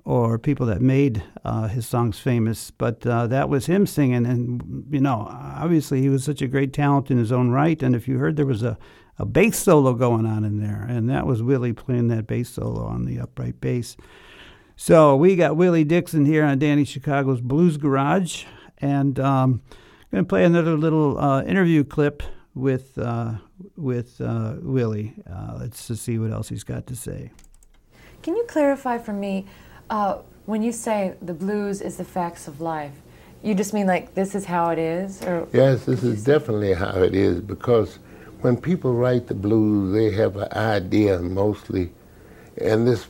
or 0.04 0.36
people 0.36 0.66
that 0.66 0.80
made 0.80 1.22
uh, 1.44 1.68
his 1.68 1.86
songs 1.86 2.18
famous. 2.18 2.72
But 2.72 3.06
uh, 3.06 3.28
that 3.28 3.48
was 3.48 3.66
him 3.66 3.86
singing. 3.86 4.26
And, 4.26 4.84
you 4.90 5.00
know, 5.00 5.28
obviously 5.30 6.00
he 6.00 6.08
was 6.08 6.24
such 6.24 6.42
a 6.42 6.48
great 6.48 6.72
talent 6.72 7.08
in 7.08 7.18
his 7.18 7.30
own 7.30 7.50
right. 7.50 7.80
And 7.80 7.94
if 7.94 8.08
you 8.08 8.18
heard, 8.18 8.34
there 8.34 8.46
was 8.46 8.64
a, 8.64 8.76
a 9.20 9.24
bass 9.24 9.60
solo 9.60 9.92
going 9.94 10.26
on 10.26 10.42
in 10.44 10.60
there. 10.60 10.84
And 10.88 11.08
that 11.08 11.24
was 11.24 11.40
Willie 11.40 11.72
playing 11.72 12.08
that 12.08 12.26
bass 12.26 12.48
solo 12.48 12.84
on 12.84 13.04
the 13.04 13.20
upright 13.20 13.60
bass. 13.60 13.96
So 14.74 15.14
we 15.14 15.36
got 15.36 15.56
Willie 15.56 15.84
Dixon 15.84 16.24
here 16.24 16.44
on 16.44 16.58
Danny 16.58 16.84
Chicago's 16.84 17.40
Blues 17.40 17.76
Garage. 17.76 18.44
And 18.78 19.20
um, 19.20 19.62
going 20.12 20.24
to 20.24 20.28
play 20.28 20.44
another 20.44 20.76
little 20.76 21.18
uh, 21.18 21.42
interview 21.42 21.82
clip 21.82 22.22
with 22.54 22.98
uh, 22.98 23.32
with 23.76 24.20
uh, 24.20 24.56
Willie. 24.60 25.14
Uh, 25.28 25.56
let's 25.58 25.88
just 25.88 26.04
see 26.04 26.18
what 26.18 26.30
else 26.30 26.50
he's 26.50 26.64
got 26.64 26.86
to 26.88 26.94
say. 26.94 27.30
Can 28.22 28.36
you 28.36 28.44
clarify 28.46 28.98
for 28.98 29.14
me 29.14 29.46
uh, 29.88 30.18
when 30.44 30.62
you 30.62 30.70
say 30.70 31.14
the 31.22 31.32
blues 31.32 31.80
is 31.80 31.96
the 31.96 32.04
facts 32.04 32.46
of 32.46 32.60
life? 32.60 32.92
You 33.42 33.54
just 33.54 33.72
mean 33.72 33.86
like 33.86 34.14
this 34.14 34.34
is 34.34 34.44
how 34.44 34.68
it 34.68 34.78
is, 34.78 35.22
or 35.22 35.48
Yes, 35.52 35.86
this 35.86 36.04
is 36.04 36.22
definitely 36.22 36.74
how 36.74 37.02
it 37.02 37.14
is 37.14 37.40
because 37.40 37.98
when 38.42 38.58
people 38.58 38.92
write 38.92 39.28
the 39.28 39.34
blues, 39.34 39.94
they 39.94 40.10
have 40.10 40.36
an 40.36 40.52
idea 40.52 41.20
mostly. 41.20 41.90
And 42.60 42.86
this 42.86 43.06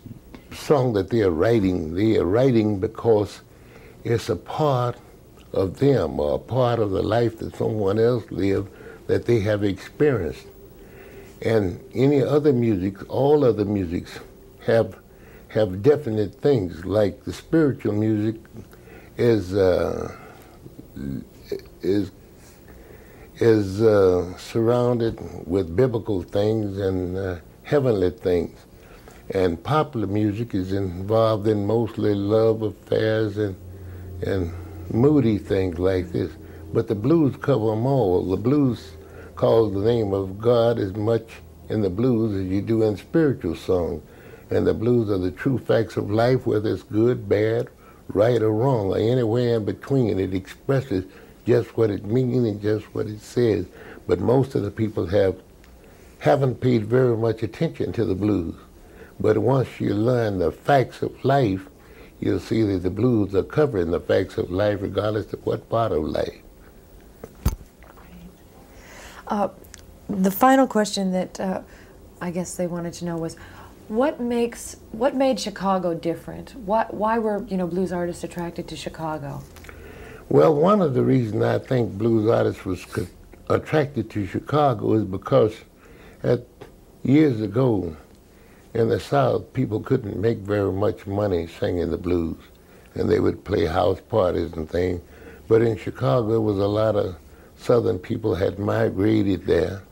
song 0.53 0.93
that 0.93 1.11
they're 1.11 1.33
writing, 1.33 1.95
they 1.95 2.17
are 2.19 2.25
writing 2.25 2.79
because 2.79 3.41
it's 4.05 4.29
a 4.29 4.37
part 4.37 4.97
of 5.53 5.79
them 5.79 6.19
or 6.19 6.37
a 6.37 6.39
part 6.39 6.79
of 6.79 6.91
the 6.91 7.03
life 7.03 7.39
that 7.39 7.57
someone 7.57 7.99
else 7.99 8.25
lived 8.31 8.71
that 9.07 9.27
they 9.27 9.41
have 9.41 9.65
experienced. 9.65 10.47
And 11.43 11.83
any 11.95 12.23
other 12.23 12.53
music, 12.53 13.09
all 13.11 13.45
other 13.45 13.65
musics 13.65 14.19
have 14.67 14.97
have 15.49 15.83
definite 15.83 16.35
things 16.37 16.85
like 16.87 17.25
the 17.25 17.33
spiritual 17.33 17.93
music 17.93 18.37
is 19.19 19.55
uh, 19.55 20.17
is 21.83 22.11
is 23.37 23.83
uh, 23.83 24.37
surrounded 24.39 25.19
with 25.47 25.75
biblical 25.75 26.23
things 26.23 26.79
and 26.79 27.17
uh, 27.17 27.37
heavenly 27.65 28.11
things. 28.11 28.59
And 29.31 29.63
popular 29.63 30.07
music 30.07 30.55
is 30.55 30.73
involved 30.73 31.47
in 31.49 31.67
mostly 31.67 32.15
love 32.15 32.63
affairs 32.63 33.39
and, 33.39 33.57
and 34.23 34.53
moody 34.93 35.39
things 35.39 35.79
like 35.79 36.13
this. 36.13 36.31
But 36.73 36.89
the 36.89 36.95
blues 36.95 37.37
cover 37.37 37.71
them 37.71 37.87
all. 37.87 38.25
The 38.25 38.37
blues 38.37 38.93
calls 39.35 39.75
the 39.75 39.81
name 39.81 40.13
of 40.13 40.41
God 40.41 40.79
as 40.79 40.95
much 40.95 41.29
in 41.69 41.83
the 41.83 41.91
blues 41.91 42.35
as 42.41 42.51
you 42.51 42.63
do 42.63 42.83
in 42.83 42.97
spiritual 42.97 43.57
songs. 43.57 44.03
And 44.51 44.67
the 44.67 44.75
blues 44.75 45.11
are 45.11 45.19
the 45.19 45.31
true 45.31 45.59
facts 45.59 45.97
of 45.97 46.11
life, 46.11 46.47
whether 46.47 46.73
it's 46.73 46.83
good, 46.83 47.29
bad, 47.29 47.69
right 48.09 48.43
or 48.43 48.53
wrong, 48.53 48.89
or 48.89 48.99
anywhere 48.99 49.57
in 49.57 49.65
between. 49.65 50.19
It 50.19 50.35
expresses 50.35 51.05
just 51.47 51.77
what 51.77 51.91
it 51.91 52.05
means 52.05 52.47
and 52.47 52.61
just 52.61 52.85
what 52.95 53.07
it 53.07 53.21
says. 53.21 53.67
But 54.07 54.21
most 54.21 54.55
of 54.55 54.63
the 54.63 54.71
people 54.71 55.07
have 55.07 55.37
haven't 56.19 56.61
paid 56.61 56.87
very 56.87 57.17
much 57.17 57.43
attention 57.43 57.93
to 57.93 58.05
the 58.05 58.15
blues. 58.15 58.55
But 59.19 59.39
once 59.39 59.81
you 59.81 59.93
learn 59.95 60.39
the 60.39 60.53
facts 60.53 61.03
of 61.03 61.25
life, 61.25 61.67
you'll 62.23 62.39
see 62.39 62.63
that 62.63 62.79
the 62.79 62.91
blues 62.91 63.35
are 63.35 63.43
covering 63.43 63.91
the 63.91 64.01
facts 64.01 64.39
of 64.39 64.51
life 64.51 64.79
regardless 64.81 65.33
of 65.33 65.45
what 65.45 65.69
part 65.69 65.91
of 65.91 66.05
life. 66.05 66.39
Uh, 69.27 69.49
the 70.09 70.31
final 70.31 70.67
question 70.67 71.11
that 71.11 71.41
uh, 71.41 71.63
I 72.21 72.31
guess 72.31 72.55
they 72.55 72.69
wanted 72.69 72.93
to 72.95 73.05
know 73.05 73.17
was, 73.17 73.37
what 73.89 74.21
makes 74.21 74.77
what 74.93 75.17
made 75.17 75.41
Chicago 75.41 75.93
different? 75.93 76.55
What 76.55 76.95
why 76.95 77.19
were 77.19 77.45
you 77.49 77.57
know 77.57 77.67
blues 77.67 77.93
artists 77.93 78.23
attracted 78.23 78.69
to 78.69 78.77
Chicago? 78.77 79.43
Well, 80.29 80.55
one 80.55 80.81
of 80.81 80.95
the 80.95 81.03
reasons 81.03 81.43
I 81.43 81.59
think 81.59 81.99
blues 81.99 82.31
artists 82.31 82.65
was 82.65 82.87
attracted 83.51 84.09
to 84.11 84.27
Chicago 84.27 84.95
is 84.95 85.05
because 85.05 85.55
at 86.23 86.47
years 87.03 87.41
ago 87.41 87.97
in 88.75 88.89
the 88.89 89.01
South, 89.01 89.53
people 89.53 89.81
couldn't 89.81 90.19
make 90.19 90.39
very 90.39 90.73
much 90.73 91.07
money 91.07 91.47
singing 91.47 91.91
the 91.91 91.99
blues, 91.99 92.39
and 92.95 93.11
they 93.11 93.21
would 93.21 93.45
play 93.45 93.67
house 93.67 94.01
parties 94.09 94.53
and 94.53 94.69
things. 94.69 95.01
But 95.49 95.63
in 95.63 95.77
Chicago, 95.77 96.29
there 96.29 96.41
was 96.41 96.59
a 96.59 96.67
lot 96.67 96.97
of 96.97 97.17
Southern 97.57 97.99
people 97.99 98.35
had 98.35 98.59
migrated 98.59 99.47
there, 99.47 99.83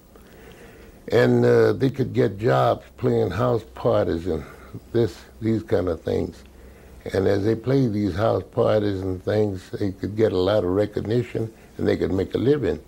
and 1.08 1.44
uh, 1.44 1.72
they 1.74 1.90
could 1.90 2.12
get 2.12 2.38
jobs 2.38 2.84
playing 2.96 3.30
house 3.30 3.64
parties 3.74 4.26
and 4.26 4.44
this 4.92 5.18
these 5.40 5.62
kind 5.62 5.88
of 5.88 6.00
things. 6.02 6.42
And 7.12 7.26
as 7.26 7.44
they 7.44 7.54
played 7.54 7.92
these 7.92 8.14
house 8.14 8.42
parties 8.52 9.00
and 9.00 9.22
things, 9.22 9.70
they 9.70 9.92
could 9.92 10.16
get 10.16 10.32
a 10.32 10.38
lot 10.38 10.64
of 10.64 10.70
recognition 10.70 11.52
and 11.78 11.88
they 11.88 11.96
could 11.96 12.12
make 12.12 12.34
a 12.34 12.38
living. 12.38 12.78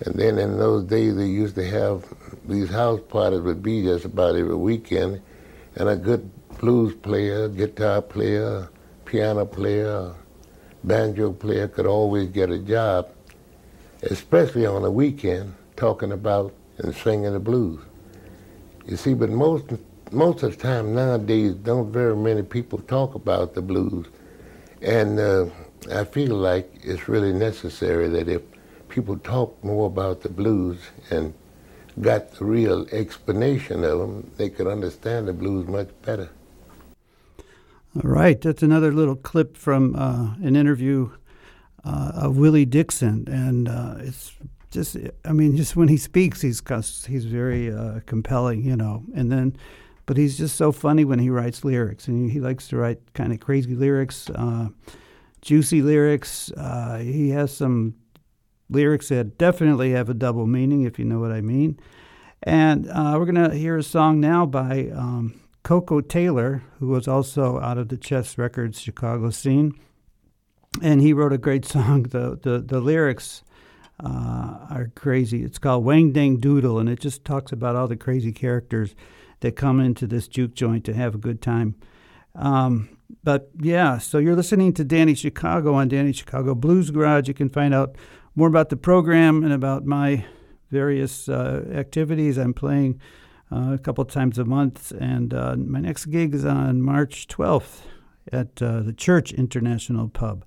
And 0.00 0.14
then 0.14 0.38
in 0.38 0.58
those 0.58 0.84
days, 0.84 1.16
they 1.16 1.26
used 1.26 1.54
to 1.54 1.66
have 1.66 2.04
these 2.46 2.68
house 2.68 3.00
parties 3.08 3.40
would 3.40 3.62
be 3.62 3.82
just 3.82 4.04
about 4.04 4.36
every 4.36 4.56
weekend, 4.56 5.22
and 5.76 5.88
a 5.88 5.96
good 5.96 6.30
blues 6.58 6.94
player, 6.94 7.48
guitar 7.48 8.00
player, 8.00 8.68
piano 9.04 9.44
player, 9.44 10.14
banjo 10.84 11.32
player 11.32 11.68
could 11.68 11.86
always 11.86 12.28
get 12.28 12.50
a 12.50 12.58
job, 12.58 13.08
especially 14.02 14.66
on 14.66 14.84
a 14.84 14.90
weekend, 14.90 15.54
talking 15.76 16.12
about 16.12 16.54
and 16.78 16.94
singing 16.94 17.32
the 17.32 17.40
blues. 17.40 17.80
You 18.86 18.96
see, 18.96 19.14
but 19.14 19.30
most 19.30 19.64
most 20.12 20.42
of 20.42 20.56
the 20.56 20.62
time 20.62 20.94
nowadays, 20.94 21.54
don't 21.54 21.90
very 21.90 22.16
many 22.16 22.42
people 22.42 22.78
talk 22.80 23.14
about 23.14 23.54
the 23.54 23.62
blues, 23.62 24.06
and 24.82 25.18
uh, 25.18 25.46
I 25.90 26.04
feel 26.04 26.36
like 26.36 26.70
it's 26.82 27.08
really 27.08 27.32
necessary 27.32 28.08
that 28.08 28.28
if 28.28 28.42
people 28.88 29.18
talk 29.18 29.62
more 29.64 29.86
about 29.86 30.20
the 30.20 30.28
blues 30.28 30.78
and 31.10 31.34
got 32.00 32.32
the 32.32 32.44
real 32.44 32.86
explanation 32.92 33.84
of 33.84 33.98
them, 33.98 34.30
they 34.36 34.48
could 34.48 34.66
understand 34.66 35.28
the 35.28 35.32
blues 35.32 35.66
much 35.66 35.88
better. 36.02 36.30
All 37.96 38.10
right, 38.10 38.40
that's 38.40 38.62
another 38.62 38.92
little 38.92 39.14
clip 39.14 39.56
from 39.56 39.94
uh, 39.94 40.34
an 40.42 40.56
interview 40.56 41.10
uh, 41.84 42.12
of 42.14 42.36
Willie 42.36 42.64
Dixon, 42.64 43.28
and 43.28 43.68
uh, 43.68 43.96
it's 44.00 44.32
just, 44.70 44.96
I 45.24 45.32
mean, 45.32 45.56
just 45.56 45.76
when 45.76 45.86
he 45.86 45.96
speaks, 45.96 46.40
he's 46.40 46.60
he's 47.06 47.24
very 47.24 47.72
uh, 47.72 48.00
compelling, 48.06 48.64
you 48.64 48.74
know, 48.74 49.04
and 49.14 49.30
then, 49.30 49.56
but 50.06 50.16
he's 50.16 50.36
just 50.36 50.56
so 50.56 50.72
funny 50.72 51.04
when 51.04 51.20
he 51.20 51.30
writes 51.30 51.64
lyrics, 51.64 52.08
and 52.08 52.32
he, 52.32 52.40
likes 52.40 52.66
to 52.68 52.76
write 52.76 52.98
kind 53.14 53.32
of 53.32 53.38
crazy 53.38 53.76
lyrics, 53.76 54.28
uh, 54.30 54.68
juicy 55.40 55.80
lyrics. 55.80 56.50
Uh, 56.56 56.98
he 56.98 57.28
has 57.28 57.56
some 57.56 57.94
lyrics 58.74 59.08
that 59.08 59.38
definitely 59.38 59.92
have 59.92 60.08
a 60.08 60.14
double 60.14 60.46
meaning, 60.46 60.82
if 60.82 60.98
you 60.98 61.04
know 61.04 61.20
what 61.20 61.32
I 61.32 61.40
mean. 61.40 61.78
And 62.42 62.88
uh, 62.90 63.16
we're 63.18 63.26
gonna 63.26 63.54
hear 63.54 63.78
a 63.78 63.82
song 63.82 64.20
now 64.20 64.44
by. 64.44 64.90
Um, 64.94 65.40
Koko 65.64 66.02
Taylor, 66.02 66.62
who 66.78 66.88
was 66.88 67.08
also 67.08 67.58
out 67.58 67.78
of 67.78 67.88
the 67.88 67.96
Chess 67.96 68.36
Records 68.38 68.78
Chicago 68.80 69.30
scene, 69.30 69.72
and 70.82 71.00
he 71.00 71.12
wrote 71.12 71.32
a 71.32 71.38
great 71.38 71.64
song. 71.74 72.04
The 72.04 72.38
the, 72.40 72.60
the 72.60 72.80
lyrics 72.80 73.42
uh, 73.98 74.66
are 74.70 74.92
crazy. 74.94 75.42
It's 75.42 75.58
called 75.58 75.84
Wang 75.84 76.12
Dang 76.12 76.36
Doodle, 76.36 76.78
and 76.78 76.88
it 76.88 77.00
just 77.00 77.24
talks 77.24 77.50
about 77.50 77.76
all 77.76 77.88
the 77.88 77.96
crazy 77.96 78.30
characters 78.30 78.94
that 79.40 79.56
come 79.56 79.80
into 79.80 80.06
this 80.06 80.28
juke 80.28 80.54
joint 80.54 80.84
to 80.84 80.94
have 80.94 81.14
a 81.14 81.18
good 81.18 81.40
time. 81.40 81.76
Um, 82.34 82.98
but 83.22 83.50
yeah, 83.58 83.98
so 83.98 84.18
you're 84.18 84.36
listening 84.36 84.74
to 84.74 84.84
Danny 84.84 85.14
Chicago 85.14 85.74
on 85.74 85.88
Danny 85.88 86.12
Chicago 86.12 86.54
Blues 86.54 86.90
Garage. 86.90 87.28
You 87.28 87.34
can 87.34 87.48
find 87.48 87.72
out 87.72 87.96
more 88.34 88.48
about 88.48 88.68
the 88.68 88.76
program 88.76 89.44
and 89.44 89.52
about 89.52 89.84
my 89.84 90.24
various 90.70 91.28
uh, 91.28 91.64
activities. 91.72 92.36
I'm 92.36 92.54
playing 92.54 93.00
uh, 93.52 93.74
a 93.74 93.78
couple 93.78 94.04
times 94.04 94.38
a 94.38 94.44
month. 94.44 94.92
And 94.92 95.32
uh, 95.32 95.56
my 95.56 95.80
next 95.80 96.06
gig 96.06 96.34
is 96.34 96.44
on 96.44 96.82
March 96.82 97.28
12th 97.28 97.82
at 98.32 98.60
uh, 98.62 98.80
the 98.80 98.92
Church 98.92 99.32
International 99.32 100.08
Pub. 100.08 100.44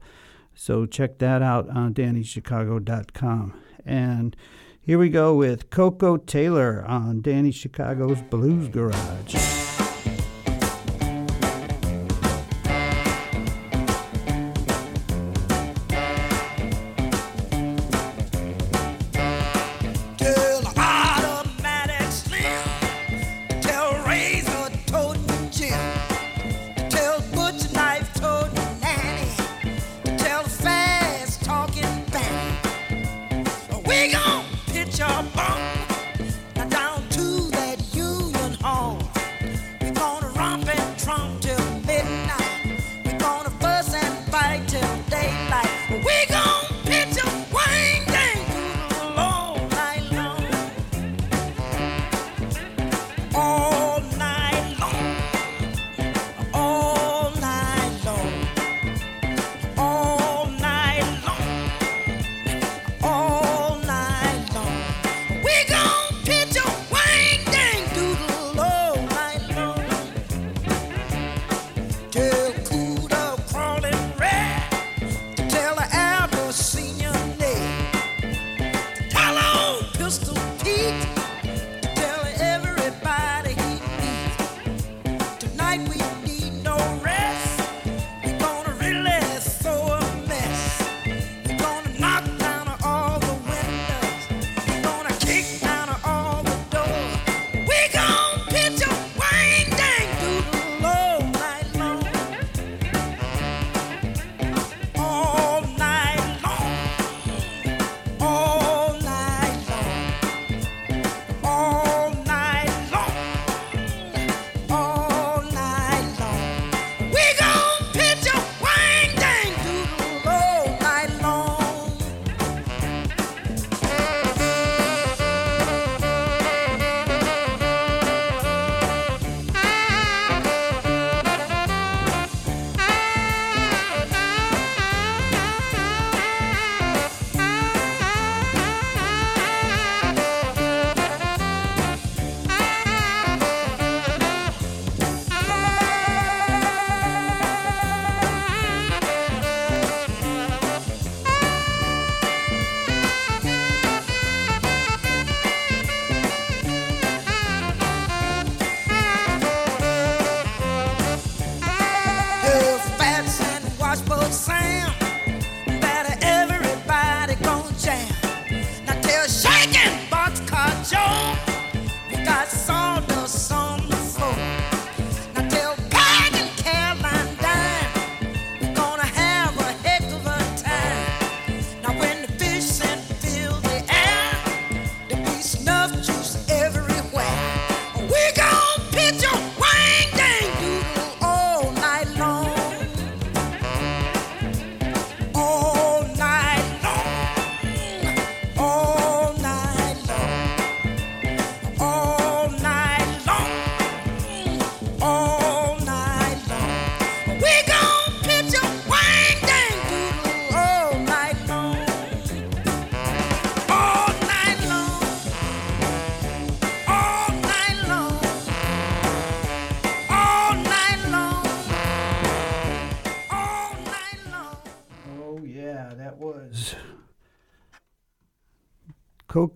So 0.54 0.86
check 0.86 1.20
that 1.20 1.42
out 1.42 1.70
on 1.70 1.94
DannyChicago.com. 1.94 3.62
And 3.86 4.36
here 4.82 4.98
we 4.98 5.10
go 5.10 5.36
with 5.36 5.70
Koko 5.70 6.18
Taylor 6.18 6.84
on 6.88 7.22
Danny 7.22 7.52
Chicago's 7.52 8.22
Blues 8.24 8.68
Garage. 8.68 9.67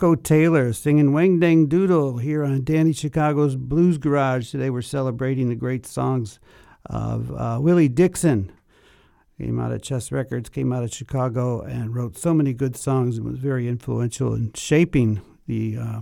Koko 0.01 0.15
Taylor 0.15 0.73
singing 0.73 1.13
Wang 1.13 1.39
Dang 1.39 1.67
Doodle 1.67 2.17
here 2.17 2.43
on 2.43 2.63
Danny 2.63 2.91
Chicago's 2.91 3.55
Blues 3.55 3.99
Garage. 3.99 4.49
Today 4.49 4.71
we're 4.71 4.81
celebrating 4.81 5.47
the 5.47 5.55
great 5.55 5.85
songs 5.85 6.39
of 6.87 7.31
uh, 7.31 7.59
Willie 7.61 7.87
Dixon. 7.87 8.51
Came 9.37 9.59
out 9.59 9.71
of 9.71 9.83
Chess 9.83 10.11
Records, 10.11 10.49
came 10.49 10.73
out 10.73 10.83
of 10.83 10.91
Chicago, 10.91 11.61
and 11.61 11.93
wrote 11.93 12.17
so 12.17 12.33
many 12.33 12.51
good 12.51 12.75
songs 12.75 13.17
and 13.17 13.27
was 13.27 13.37
very 13.37 13.67
influential 13.67 14.33
in 14.33 14.51
shaping 14.55 15.21
the 15.45 15.77
uh, 15.77 15.99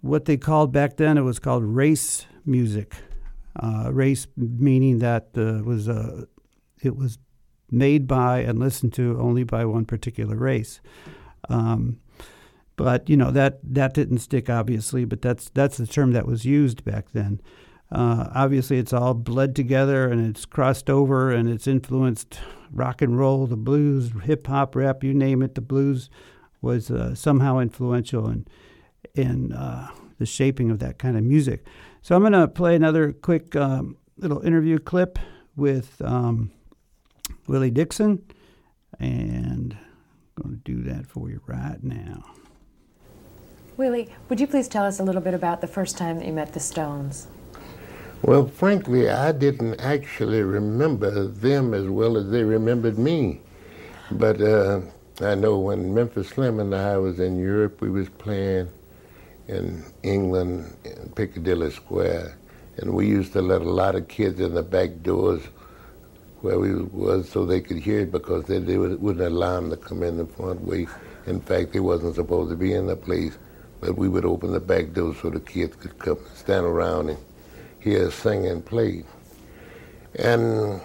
what 0.00 0.26
they 0.26 0.36
called 0.36 0.70
back 0.72 0.96
then. 0.96 1.18
It 1.18 1.22
was 1.22 1.40
called 1.40 1.64
race 1.64 2.26
music. 2.46 2.94
Uh, 3.60 3.90
race 3.92 4.28
meaning 4.36 5.00
that 5.00 5.30
uh, 5.36 5.64
was 5.64 5.88
uh, 5.88 6.26
it 6.80 6.94
was 6.94 7.18
made 7.72 8.06
by 8.06 8.38
and 8.38 8.60
listened 8.60 8.92
to 8.92 9.18
only 9.20 9.42
by 9.42 9.64
one 9.64 9.84
particular 9.84 10.36
race. 10.36 10.80
Um, 11.48 11.98
but 12.76 13.08
you 13.08 13.16
know 13.16 13.30
that 13.30 13.60
that 13.62 13.94
didn't 13.94 14.18
stick, 14.18 14.50
obviously. 14.50 15.04
But 15.04 15.22
that's 15.22 15.50
that's 15.50 15.76
the 15.76 15.86
term 15.86 16.12
that 16.12 16.26
was 16.26 16.44
used 16.44 16.84
back 16.84 17.12
then. 17.12 17.40
Uh, 17.92 18.28
obviously, 18.34 18.78
it's 18.78 18.92
all 18.92 19.14
bled 19.14 19.54
together 19.54 20.08
and 20.10 20.26
it's 20.26 20.44
crossed 20.44 20.90
over 20.90 21.30
and 21.30 21.48
it's 21.48 21.66
influenced 21.66 22.40
rock 22.72 23.00
and 23.00 23.18
roll, 23.18 23.46
the 23.46 23.56
blues, 23.56 24.10
hip 24.24 24.46
hop, 24.46 24.74
rap, 24.74 25.04
you 25.04 25.14
name 25.14 25.42
it. 25.42 25.54
The 25.54 25.60
blues 25.60 26.10
was 26.60 26.90
uh, 26.90 27.14
somehow 27.14 27.58
influential 27.58 28.28
in 28.28 28.46
in 29.14 29.52
uh, 29.52 29.88
the 30.18 30.26
shaping 30.26 30.70
of 30.70 30.80
that 30.80 30.98
kind 30.98 31.16
of 31.16 31.22
music. 31.22 31.64
So 32.02 32.16
I'm 32.16 32.22
going 32.22 32.32
to 32.32 32.48
play 32.48 32.74
another 32.74 33.12
quick 33.12 33.54
um, 33.54 33.96
little 34.16 34.40
interview 34.40 34.78
clip 34.78 35.18
with 35.56 36.00
um, 36.02 36.50
Willie 37.46 37.70
Dixon, 37.70 38.24
and 38.98 39.76
I'm 40.36 40.42
going 40.42 40.62
to 40.64 40.72
do 40.72 40.82
that 40.90 41.06
for 41.06 41.30
you 41.30 41.40
right 41.46 41.82
now. 41.82 42.24
Willie, 43.76 44.08
would 44.28 44.38
you 44.38 44.46
please 44.46 44.68
tell 44.68 44.84
us 44.84 45.00
a 45.00 45.02
little 45.02 45.20
bit 45.20 45.34
about 45.34 45.60
the 45.60 45.66
first 45.66 45.98
time 45.98 46.18
that 46.18 46.26
you 46.26 46.32
met 46.32 46.52
the 46.52 46.60
Stones? 46.60 47.26
Well, 48.22 48.46
frankly, 48.46 49.10
I 49.10 49.32
didn't 49.32 49.80
actually 49.80 50.42
remember 50.42 51.26
them 51.26 51.74
as 51.74 51.86
well 51.86 52.16
as 52.16 52.30
they 52.30 52.44
remembered 52.44 52.98
me. 52.98 53.40
But 54.12 54.40
uh, 54.40 54.80
I 55.20 55.34
know 55.34 55.58
when 55.58 55.92
Memphis 55.92 56.28
Slim 56.28 56.60
and 56.60 56.72
I 56.72 56.96
was 56.98 57.18
in 57.18 57.36
Europe, 57.36 57.80
we 57.80 57.90
was 57.90 58.08
playing 58.08 58.68
in 59.48 59.84
England, 60.04 60.76
in 60.84 61.12
Piccadilly 61.16 61.72
Square, 61.72 62.38
and 62.76 62.94
we 62.94 63.08
used 63.08 63.32
to 63.32 63.42
let 63.42 63.60
a 63.60 63.70
lot 63.70 63.96
of 63.96 64.06
kids 64.06 64.38
in 64.38 64.54
the 64.54 64.62
back 64.62 65.02
doors 65.02 65.42
where 66.42 66.60
we 66.60 66.74
was 66.74 67.28
so 67.28 67.44
they 67.44 67.60
could 67.60 67.78
hear 67.78 68.00
it 68.00 68.12
because 68.12 68.44
they, 68.44 68.58
they 68.58 68.78
wouldn't 68.78 69.20
allow 69.20 69.56
them 69.56 69.70
to 69.70 69.76
come 69.76 70.04
in 70.04 70.16
the 70.16 70.26
front 70.26 70.60
way. 70.60 70.86
In 71.26 71.40
fact, 71.40 71.72
they 71.72 71.80
wasn't 71.80 72.14
supposed 72.14 72.50
to 72.50 72.56
be 72.56 72.74
in 72.74 72.86
the 72.86 72.96
place, 72.96 73.36
but 73.84 73.98
we 73.98 74.08
would 74.08 74.24
open 74.24 74.52
the 74.52 74.60
back 74.60 74.94
door 74.94 75.14
so 75.20 75.28
the 75.28 75.38
kids 75.38 75.76
could 75.76 75.98
come 75.98 76.16
and 76.16 76.36
stand 76.36 76.64
around 76.64 77.10
and 77.10 77.18
hear 77.80 78.06
us 78.06 78.14
sing 78.14 78.46
and 78.46 78.64
play. 78.64 79.04
And 80.14 80.80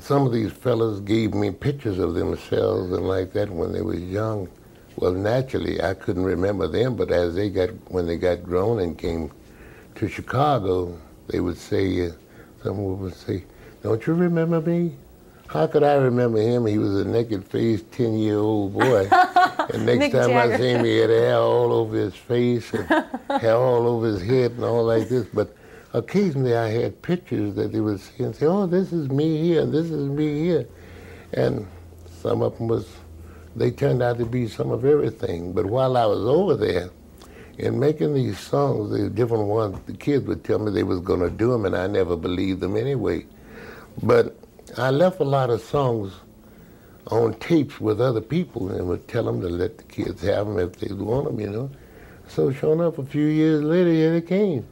some 0.00 0.26
of 0.26 0.32
these 0.32 0.50
fellas 0.50 0.98
gave 1.00 1.34
me 1.34 1.52
pictures 1.52 2.00
of 2.00 2.14
themselves 2.14 2.90
and 2.90 3.06
like 3.06 3.32
that 3.34 3.48
when 3.48 3.72
they 3.72 3.80
was 3.80 4.00
young. 4.00 4.48
Well, 4.96 5.12
naturally, 5.12 5.80
I 5.80 5.94
couldn't 5.94 6.24
remember 6.24 6.66
them, 6.66 6.96
but 6.96 7.12
as 7.12 7.36
they 7.36 7.48
got, 7.48 7.70
when 7.92 8.08
they 8.08 8.16
got 8.16 8.42
grown 8.42 8.80
and 8.80 8.98
came 8.98 9.30
to 9.94 10.08
Chicago, 10.08 10.98
they 11.28 11.38
would 11.38 11.56
say, 11.58 12.08
uh, 12.08 12.10
someone 12.64 12.98
would 12.98 13.14
say, 13.14 13.44
don't 13.84 14.04
you 14.04 14.14
remember 14.14 14.60
me? 14.60 14.96
How 15.46 15.68
could 15.68 15.84
I 15.84 15.94
remember 15.94 16.40
him? 16.40 16.66
He 16.66 16.78
was 16.78 16.96
a 16.96 17.04
naked-faced, 17.04 17.92
ten-year-old 17.92 18.72
boy. 18.72 19.08
and 19.70 19.86
next 19.86 20.06
Mick 20.06 20.12
time 20.12 20.30
Jagger. 20.30 20.54
I 20.54 20.56
see 20.56 20.68
him, 20.70 20.84
he 20.84 20.98
had 20.98 21.10
hair 21.10 21.36
all 21.36 21.72
over 21.72 21.96
his 21.96 22.14
face 22.14 22.72
and 22.72 22.88
hair 23.40 23.56
all 23.56 23.86
over 23.86 24.06
his 24.06 24.22
head 24.22 24.52
and 24.52 24.64
all 24.64 24.84
like 24.84 25.08
this. 25.08 25.26
But 25.32 25.54
occasionally 25.92 26.56
I 26.56 26.68
had 26.68 27.00
pictures 27.02 27.54
that 27.54 27.72
they 27.72 27.80
would 27.80 28.00
see 28.00 28.24
and 28.24 28.34
say, 28.34 28.46
oh, 28.46 28.66
this 28.66 28.92
is 28.92 29.08
me 29.10 29.42
here, 29.42 29.62
and 29.62 29.72
this 29.72 29.90
is 29.90 30.08
me 30.08 30.42
here. 30.44 30.66
And 31.32 31.66
some 32.20 32.42
of 32.42 32.58
them 32.58 32.68
was, 32.68 32.88
they 33.56 33.70
turned 33.70 34.02
out 34.02 34.18
to 34.18 34.26
be 34.26 34.48
some 34.48 34.70
of 34.70 34.84
everything. 34.84 35.52
But 35.52 35.66
while 35.66 35.96
I 35.96 36.06
was 36.06 36.24
over 36.24 36.56
there, 36.56 36.90
and 37.58 37.78
making 37.78 38.14
these 38.14 38.38
songs, 38.38 38.90
the 38.90 39.10
different 39.10 39.44
ones, 39.44 39.78
the 39.86 39.92
kids 39.92 40.26
would 40.26 40.42
tell 40.42 40.58
me 40.58 40.72
they 40.72 40.82
was 40.82 41.00
going 41.00 41.20
to 41.20 41.30
do 41.30 41.52
them, 41.52 41.64
and 41.66 41.76
I 41.76 41.86
never 41.86 42.16
believed 42.16 42.60
them 42.60 42.76
anyway. 42.76 43.26
But 44.02 44.36
I 44.78 44.90
left 44.90 45.20
a 45.20 45.24
lot 45.24 45.50
of 45.50 45.60
songs 45.60 46.12
on 47.08 47.34
tapes 47.34 47.80
with 47.80 48.00
other 48.00 48.20
people 48.20 48.70
and 48.70 48.86
would 48.88 49.08
tell 49.08 49.24
them 49.24 49.40
to 49.40 49.48
let 49.48 49.78
the 49.78 49.84
kids 49.84 50.22
have 50.22 50.46
them 50.46 50.58
if 50.58 50.76
they 50.76 50.92
want 50.94 51.26
them, 51.26 51.40
you 51.40 51.50
know. 51.50 51.70
So 52.28 52.52
sure 52.52 52.72
enough, 52.72 52.98
a 52.98 53.04
few 53.04 53.26
years 53.26 53.62
later, 53.62 53.90
here 53.90 54.12
they 54.12 54.26
came. 54.26 54.66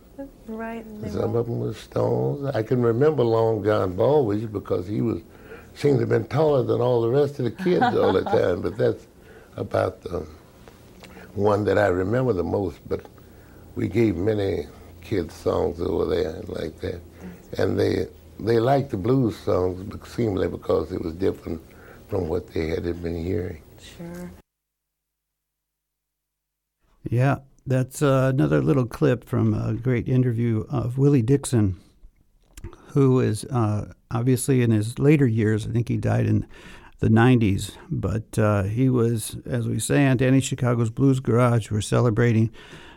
Right. 0.46 0.84
Some 1.08 1.36
of 1.36 1.46
them 1.46 1.60
was 1.60 1.76
Stones. 1.76 2.44
I 2.54 2.62
can 2.62 2.82
remember 2.82 3.22
Long 3.22 3.64
John 3.64 3.94
Baldry 3.94 4.46
because 4.46 4.86
he 4.86 5.00
was 5.00 5.20
seemed 5.74 5.96
to 5.96 6.00
have 6.00 6.08
been 6.08 6.26
taller 6.26 6.62
than 6.62 6.80
all 6.80 7.00
the 7.00 7.08
rest 7.08 7.38
of 7.38 7.44
the 7.44 7.50
kids 7.50 7.82
all 7.82 8.12
the 8.12 8.24
time. 8.38 8.60
But 8.60 8.76
that's 8.76 9.06
about 9.56 10.02
the 10.02 10.26
one 11.34 11.64
that 11.64 11.78
I 11.78 11.86
remember 11.86 12.32
the 12.32 12.44
most. 12.44 12.78
But 12.88 13.06
we 13.76 13.88
gave 13.88 14.16
many 14.16 14.66
kids 15.00 15.34
songs 15.34 15.80
over 15.80 16.04
there 16.04 16.40
like 16.46 16.78
that, 16.80 17.00
and 17.58 17.78
they 17.78 18.06
they 18.38 18.58
liked 18.58 18.90
the 18.90 18.96
blues 18.96 19.38
songs 19.38 19.80
seemingly 20.08 20.48
because 20.48 20.92
it 20.92 21.02
was 21.02 21.14
different 21.14 21.60
from 22.10 22.28
what 22.28 22.48
they 22.48 22.68
had 22.68 22.82
been 23.02 23.24
hearing. 23.24 23.62
Sure. 23.80 24.32
Yeah, 27.08 27.38
that's 27.64 28.02
uh, 28.02 28.30
another 28.34 28.60
little 28.60 28.84
clip 28.84 29.24
from 29.24 29.54
a 29.54 29.74
great 29.74 30.08
interview 30.08 30.66
of 30.68 30.98
Willie 30.98 31.22
Dixon, 31.22 31.80
who 32.88 33.20
is 33.20 33.44
uh, 33.44 33.92
obviously 34.10 34.60
in 34.62 34.72
his 34.72 34.98
later 34.98 35.26
years. 35.26 35.66
I 35.66 35.70
think 35.70 35.88
he 35.88 35.96
died 35.96 36.26
in 36.26 36.46
the 36.98 37.08
90s, 37.08 37.76
but 37.88 38.38
uh, 38.38 38.64
he 38.64 38.90
was, 38.90 39.36
as 39.46 39.66
we 39.66 39.78
say, 39.78 40.06
on 40.06 40.18
Danny 40.18 40.40
Chicago's 40.40 40.90
Blues 40.90 41.20
Garage. 41.20 41.70
We're 41.70 41.80
celebrating 41.80 42.50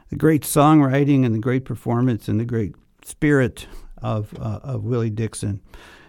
the 0.10 0.18
great 0.18 0.42
songwriting 0.42 1.26
and 1.26 1.34
the 1.34 1.40
great 1.40 1.64
performance 1.64 2.28
and 2.28 2.40
the 2.40 2.46
great 2.46 2.76
spirit 3.04 3.68
of, 4.02 4.34
uh, 4.40 4.60
of 4.64 4.84
Willie 4.84 5.10
Dixon. 5.10 5.62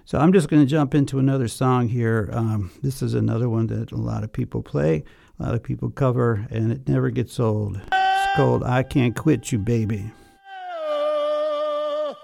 So 0.06 0.18
I'm 0.18 0.34
just 0.34 0.50
going 0.50 0.60
to 0.60 0.68
jump 0.68 0.94
into 0.94 1.18
another 1.18 1.48
song 1.48 1.88
here. 1.88 2.28
Um, 2.30 2.70
this 2.82 3.00
is 3.00 3.14
another 3.14 3.48
one 3.48 3.68
that 3.68 3.90
a 3.90 3.96
lot 3.96 4.22
of 4.22 4.30
people 4.30 4.62
play, 4.62 5.02
a 5.40 5.42
lot 5.42 5.54
of 5.54 5.62
people 5.62 5.88
cover, 5.88 6.46
and 6.50 6.70
it 6.70 6.86
never 6.86 7.08
gets 7.08 7.40
old. 7.40 7.80
It's 7.90 8.36
called 8.36 8.62
I 8.64 8.82
Can't 8.82 9.16
Quit 9.16 9.50
You, 9.50 9.58
Baby. 9.58 10.12
Oh, 10.46 12.14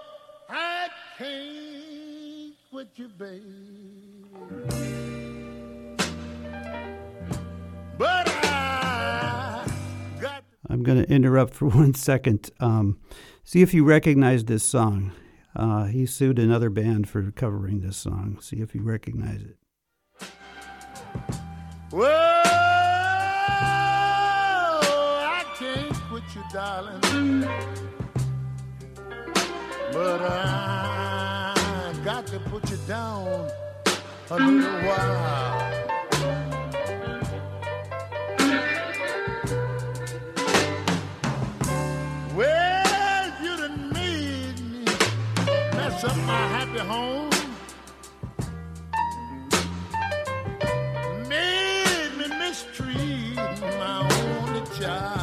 I 0.51 0.89
can't 1.17 2.55
quit 2.71 2.89
you, 2.97 3.09
baby. 3.09 4.27
But 7.97 8.29
I 8.29 9.65
got 10.21 10.45
I'm 10.69 10.83
going 10.83 11.03
to 11.03 11.11
interrupt 11.11 11.55
for 11.55 11.69
one 11.71 11.95
second. 11.95 12.51
Um, 12.61 12.99
see 13.43 13.63
if 13.63 13.73
you 13.73 13.85
recognize 13.85 14.45
this 14.45 14.65
song. 14.65 15.13
Uh, 15.55 15.85
he 15.87 16.07
sued 16.07 16.39
another 16.39 16.71
band 16.71 17.09
for 17.09 17.31
covering 17.33 17.81
this 17.81 17.97
song. 17.97 18.39
See 18.41 18.61
if 18.61 18.75
you 18.75 18.83
recognize 18.83 19.43
it. 19.43 19.57
Whoa, 21.91 22.07
I 25.27 25.45
can't 25.57 25.93
quit 25.93 26.23
you, 26.35 26.43
darling. 26.53 27.01
But 29.93 30.21
I 30.23 31.95
got 32.05 32.27
to 32.29 32.39
put 32.39 32.71
you 32.71 32.79
down 32.87 33.51
a 34.31 34.37
little 34.37 34.81
while. 34.87 35.70
Mess 46.03 46.13
up 46.13 46.17
my 46.27 46.47
happy 46.49 46.79
home. 46.79 47.31
made 51.29 52.11
me 52.17 52.29
mistreat 52.39 53.37
my 53.79 54.09
only 54.23 54.63
child. 54.79 55.20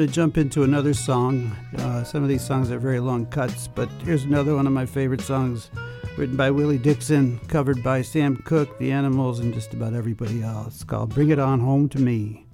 Going 0.00 0.08
to 0.08 0.14
jump 0.14 0.38
into 0.38 0.62
another 0.62 0.94
song. 0.94 1.54
Uh, 1.76 2.02
some 2.02 2.22
of 2.22 2.28
these 2.30 2.40
songs 2.40 2.70
are 2.70 2.78
very 2.78 3.00
long 3.00 3.26
cuts, 3.26 3.68
but 3.68 3.86
here's 4.02 4.24
another 4.24 4.56
one 4.56 4.66
of 4.66 4.72
my 4.72 4.86
favorite 4.86 5.20
songs 5.20 5.68
written 6.16 6.38
by 6.38 6.50
Willie 6.50 6.78
Dixon, 6.78 7.38
covered 7.48 7.82
by 7.82 8.00
Sam 8.00 8.38
Cooke, 8.46 8.78
The 8.78 8.92
Animals, 8.92 9.40
and 9.40 9.52
just 9.52 9.74
about 9.74 9.92
everybody 9.92 10.42
else. 10.42 10.76
It's 10.76 10.84
called 10.84 11.10
Bring 11.10 11.28
It 11.28 11.38
On 11.38 11.60
Home 11.60 11.86
to 11.90 11.98
Me. 11.98 12.46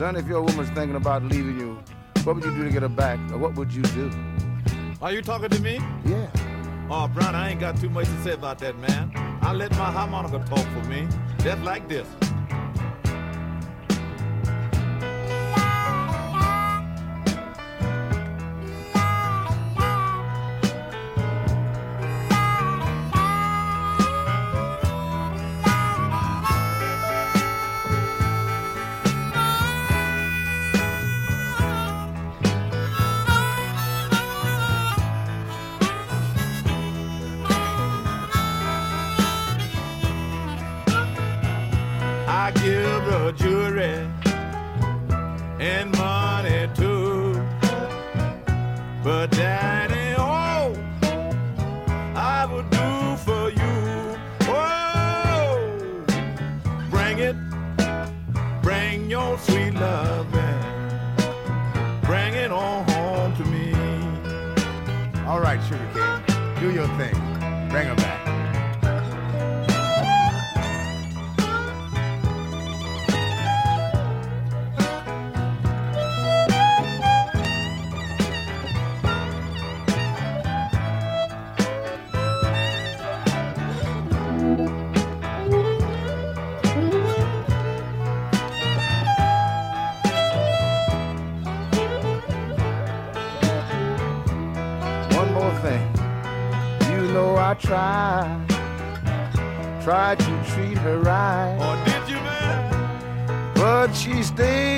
Son, 0.00 0.16
if 0.16 0.26
your 0.26 0.40
woman's 0.40 0.70
thinking 0.70 0.96
about 0.96 1.22
leaving 1.24 1.60
you, 1.60 1.78
what 2.24 2.34
would 2.34 2.42
you 2.42 2.54
do 2.54 2.64
to 2.64 2.70
get 2.70 2.80
her 2.80 2.88
back? 2.88 3.18
Or 3.32 3.36
what 3.36 3.54
would 3.56 3.70
you 3.70 3.82
do? 3.82 4.10
Are 5.02 5.12
you 5.12 5.20
talking 5.20 5.50
to 5.50 5.60
me? 5.60 5.78
Yeah. 6.06 6.26
Oh, 6.90 7.06
Brown, 7.06 7.34
I 7.34 7.50
ain't 7.50 7.60
got 7.60 7.78
too 7.78 7.90
much 7.90 8.06
to 8.06 8.22
say 8.22 8.32
about 8.32 8.60
that, 8.60 8.78
man. 8.78 9.12
I 9.42 9.52
let 9.52 9.72
my 9.72 9.92
harmonica 9.92 10.42
talk 10.48 10.66
for 10.68 10.88
me, 10.88 11.06
just 11.40 11.60
like 11.64 11.86
this. 11.86 12.08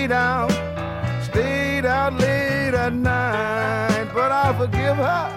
Stayed 0.03 0.15
out, 0.15 0.51
stayed 1.23 1.87
out 1.87 2.13
late 2.15 2.75
at 2.75 2.93
night. 2.93 4.11
But 4.13 4.33
I'll 4.33 4.53
forgive 4.59 4.97
her. 4.97 5.29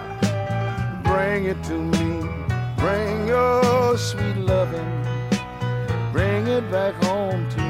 Bring 1.04 1.44
it 1.44 1.62
to 1.64 1.74
me. 1.74 2.28
Bring 2.76 3.28
your 3.28 3.96
sweet 3.96 4.38
loving. 4.38 4.90
Bring 6.10 6.48
it 6.48 6.68
back 6.72 6.94
home 7.04 7.48
to 7.50 7.58
me, 7.58 7.65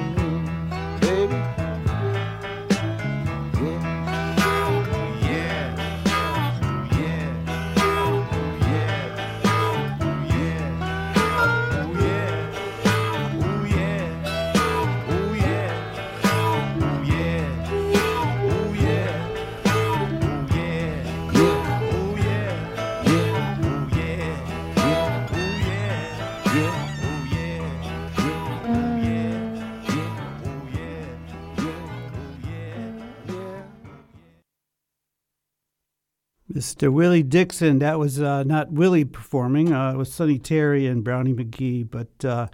Mr. 36.56 36.90
Willie 36.90 37.22
Dixon, 37.22 37.80
that 37.80 37.98
was 37.98 38.18
uh, 38.18 38.42
not 38.44 38.72
Willie 38.72 39.04
performing, 39.04 39.74
uh, 39.74 39.92
it 39.92 39.98
was 39.98 40.10
Sonny 40.10 40.38
Terry 40.38 40.86
and 40.86 41.04
Brownie 41.04 41.34
McGhee, 41.34 41.86
but 41.90 42.24
uh, 42.24 42.46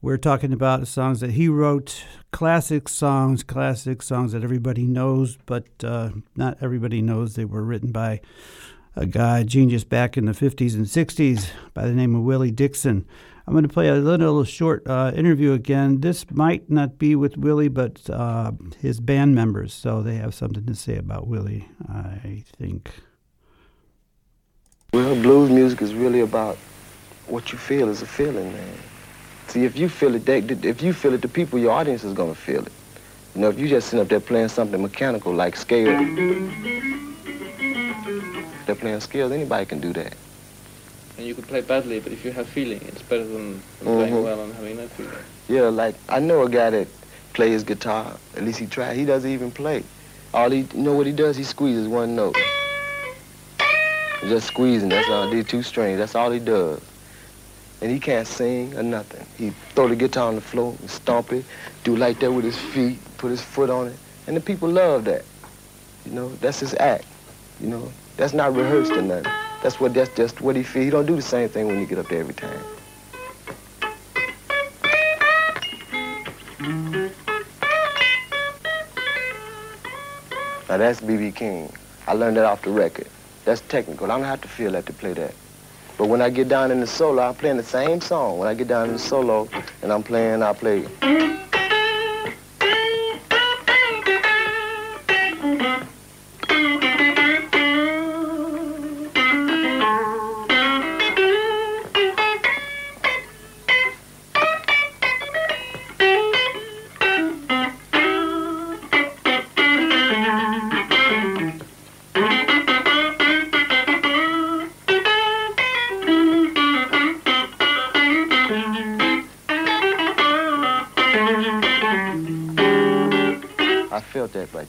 we're 0.00 0.16
talking 0.16 0.54
about 0.54 0.88
songs 0.88 1.20
that 1.20 1.32
he 1.32 1.46
wrote, 1.46 2.02
classic 2.32 2.88
songs, 2.88 3.42
classic 3.42 4.00
songs 4.00 4.32
that 4.32 4.42
everybody 4.42 4.86
knows, 4.86 5.36
but 5.44 5.66
uh, 5.84 6.12
not 6.34 6.56
everybody 6.62 7.02
knows 7.02 7.34
they 7.34 7.44
were 7.44 7.62
written 7.62 7.92
by 7.92 8.22
a 8.94 9.04
guy, 9.04 9.42
genius 9.42 9.84
back 9.84 10.16
in 10.16 10.24
the 10.24 10.32
50s 10.32 10.74
and 10.74 10.86
60s 10.86 11.50
by 11.74 11.86
the 11.86 11.92
name 11.92 12.14
of 12.14 12.22
Willie 12.22 12.50
Dixon. 12.50 13.04
I'm 13.46 13.52
going 13.52 13.68
to 13.68 13.68
play 13.68 13.88
a 13.88 13.96
little 13.96 14.44
short 14.44 14.82
uh, 14.86 15.12
interview 15.14 15.52
again. 15.52 16.00
This 16.00 16.24
might 16.30 16.70
not 16.70 16.96
be 16.96 17.14
with 17.14 17.36
Willie, 17.36 17.68
but 17.68 18.08
uh, 18.08 18.52
his 18.80 18.98
band 18.98 19.34
members, 19.34 19.74
so 19.74 20.00
they 20.00 20.14
have 20.14 20.34
something 20.34 20.64
to 20.64 20.74
say 20.74 20.96
about 20.96 21.26
Willie, 21.26 21.68
I 21.86 22.42
think. 22.56 22.90
Well, 24.96 25.14
blues 25.14 25.50
music 25.50 25.82
is 25.82 25.92
really 25.92 26.20
about 26.20 26.56
what 27.26 27.52
you 27.52 27.58
feel 27.58 27.90
is 27.90 28.00
a 28.00 28.06
feeling, 28.06 28.50
man. 28.50 28.78
See, 29.46 29.64
if 29.66 29.76
you 29.76 29.90
feel 29.90 30.14
it, 30.14 30.24
they, 30.24 30.38
if 30.38 30.80
you 30.80 30.94
feel 30.94 31.12
it, 31.12 31.20
the 31.20 31.28
people, 31.28 31.58
your 31.58 31.72
audience 31.72 32.02
is 32.02 32.14
gonna 32.14 32.34
feel 32.34 32.64
it. 32.64 32.72
You 33.34 33.42
know, 33.42 33.50
if 33.50 33.58
you 33.58 33.68
just 33.68 33.90
sit 33.90 34.00
up 34.00 34.08
there 34.08 34.20
playing 34.20 34.48
something 34.48 34.80
mechanical 34.80 35.34
like 35.34 35.54
scales, 35.54 36.00
they're 38.64 38.74
playing 38.74 39.00
scales, 39.00 39.32
anybody 39.32 39.66
can 39.66 39.80
do 39.80 39.92
that. 39.92 40.14
And 41.18 41.26
you 41.26 41.34
could 41.34 41.46
play 41.46 41.60
badly, 41.60 42.00
but 42.00 42.10
if 42.12 42.24
you 42.24 42.32
have 42.32 42.48
feeling, 42.48 42.80
it's 42.80 43.02
better 43.02 43.26
than, 43.26 43.62
than 43.80 43.94
playing 43.98 44.14
Mhm. 44.14 44.24
well 44.24 44.40
and 44.40 44.54
having 44.54 44.78
no 44.78 44.88
feeling. 44.88 45.12
Yeah, 45.48 45.68
like 45.68 45.96
I 46.08 46.20
know 46.20 46.40
a 46.40 46.48
guy 46.48 46.70
that 46.70 46.88
plays 47.34 47.64
guitar. 47.64 48.18
At 48.34 48.44
least 48.44 48.60
he 48.60 48.66
tried. 48.66 48.96
He 48.96 49.04
doesn't 49.04 49.30
even 49.30 49.50
play. 49.50 49.82
All 50.32 50.48
he, 50.50 50.60
you 50.74 50.80
know 50.80 50.94
what 50.94 51.06
he 51.06 51.12
does? 51.12 51.36
He 51.36 51.44
squeezes 51.44 51.86
one 51.86 52.16
note. 52.16 52.38
Just 54.22 54.48
squeezing. 54.48 54.88
That's 54.88 55.08
all. 55.08 55.30
These 55.30 55.44
two 55.44 55.62
strings. 55.62 55.98
That's 55.98 56.14
all 56.14 56.30
he 56.30 56.38
does. 56.38 56.80
And 57.82 57.90
he 57.90 58.00
can't 58.00 58.26
sing 58.26 58.76
or 58.76 58.82
nothing. 58.82 59.26
He 59.36 59.50
throw 59.74 59.88
the 59.88 59.96
guitar 59.96 60.28
on 60.28 60.34
the 60.34 60.40
floor 60.40 60.74
and 60.80 60.90
stomp 60.90 61.32
it, 61.32 61.44
do 61.84 61.94
like 61.94 62.18
that 62.20 62.32
with 62.32 62.44
his 62.44 62.56
feet, 62.56 62.98
put 63.18 63.30
his 63.30 63.42
foot 63.42 63.68
on 63.68 63.88
it, 63.88 63.98
and 64.26 64.34
the 64.36 64.40
people 64.40 64.68
love 64.68 65.04
that. 65.04 65.24
You 66.06 66.12
know, 66.12 66.30
that's 66.36 66.60
his 66.60 66.74
act. 66.80 67.04
You 67.60 67.66
know, 67.66 67.92
that's 68.16 68.32
not 68.32 68.54
rehearsed 68.54 68.92
or 68.92 69.02
nothing. 69.02 69.30
That's 69.62 69.78
what 69.78 69.92
that's 69.92 70.14
just 70.16 70.40
what 70.40 70.56
he 70.56 70.62
feel. 70.62 70.84
He 70.84 70.90
don't 70.90 71.06
do 71.06 71.16
the 71.16 71.22
same 71.22 71.48
thing 71.48 71.66
when 71.66 71.80
you 71.80 71.86
get 71.86 71.98
up 71.98 72.08
there 72.08 72.20
every 72.20 72.34
time. 72.34 72.60
Now 80.68 80.78
that's 80.78 81.00
B.B. 81.00 81.32
King. 81.32 81.72
I 82.06 82.12
learned 82.14 82.36
that 82.38 82.44
off 82.44 82.62
the 82.62 82.70
record. 82.70 83.08
That's 83.46 83.60
technical. 83.60 84.10
I 84.10 84.16
don't 84.16 84.26
have 84.26 84.40
to 84.40 84.48
feel 84.48 84.72
that 84.72 84.86
to 84.86 84.92
play 84.92 85.12
that. 85.12 85.32
But 85.96 86.08
when 86.08 86.20
I 86.20 86.30
get 86.30 86.48
down 86.48 86.72
in 86.72 86.80
the 86.80 86.86
solo, 86.86 87.22
I'm 87.22 87.36
playing 87.36 87.58
the 87.58 87.62
same 87.62 88.00
song. 88.00 88.38
When 88.38 88.48
I 88.48 88.54
get 88.54 88.66
down 88.66 88.88
in 88.88 88.94
the 88.94 88.98
solo 88.98 89.48
and 89.82 89.92
I'm 89.92 90.02
playing, 90.02 90.42
I 90.42 90.52
play. 90.52 91.45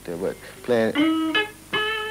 There. 0.08 0.16
But 0.16 0.36
playing, 0.62 1.34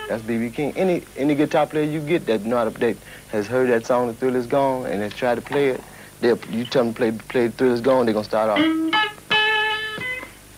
that's 0.08 0.24
B.B. 0.24 0.52
King. 0.52 0.74
Any 0.78 1.04
any 1.18 1.36
guitar 1.36 1.68
player 1.68 1.84
you 1.84 2.00
get 2.00 2.26
that 2.28 2.44
to 2.44 2.72
play, 2.72 2.96
has 3.32 3.48
heard 3.48 3.70
that 3.70 3.86
song, 3.86 4.08
The 4.08 4.14
Thrill 4.14 4.36
Is 4.36 4.48
Gone, 4.48 4.86
and 4.86 5.02
has 5.02 5.14
tried 5.14 5.36
to 5.36 5.42
play 5.42 5.70
it, 5.70 5.82
they'll, 6.22 6.40
you 6.50 6.66
tell 6.66 6.84
them 6.84 6.94
to 6.94 6.98
play, 6.98 7.12
play 7.12 7.48
The 7.48 7.54
Thrill 7.54 7.74
Is 7.74 7.82
Gone, 7.82 8.06
they're 8.06 8.14
going 8.14 8.24
to 8.24 8.30
start 8.30 8.50
off 8.50 8.88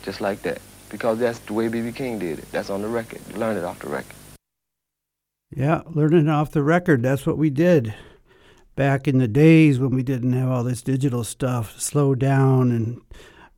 just 0.04 0.22
like 0.22 0.42
that. 0.44 0.62
Because 0.90 1.20
that's 1.20 1.40
the 1.40 1.54
way 1.54 1.68
B.B. 1.68 1.92
King 1.92 2.18
did 2.18 2.40
it. 2.40 2.52
That's 2.52 2.70
on 2.70 2.82
the 2.82 2.88
record. 2.88 3.22
Learn 3.38 3.58
it 3.58 3.64
off 3.64 3.80
the 3.80 3.90
record. 3.90 4.16
Yeah, 5.52 5.82
learning 5.86 6.28
it 6.28 6.30
off 6.30 6.52
the 6.52 6.64
record. 6.64 7.04
That's 7.04 7.26
what 7.26 7.38
we 7.38 7.50
did 7.50 7.94
back 8.76 9.08
in 9.08 9.18
the 9.18 9.28
days 9.28 9.80
when 9.80 9.92
we 9.92 10.04
didn't 10.04 10.34
have 10.34 10.50
all 10.50 10.64
this 10.64 10.82
digital 10.82 11.24
stuff. 11.24 11.80
Slow 11.80 12.16
down 12.16 12.72
and 12.72 13.02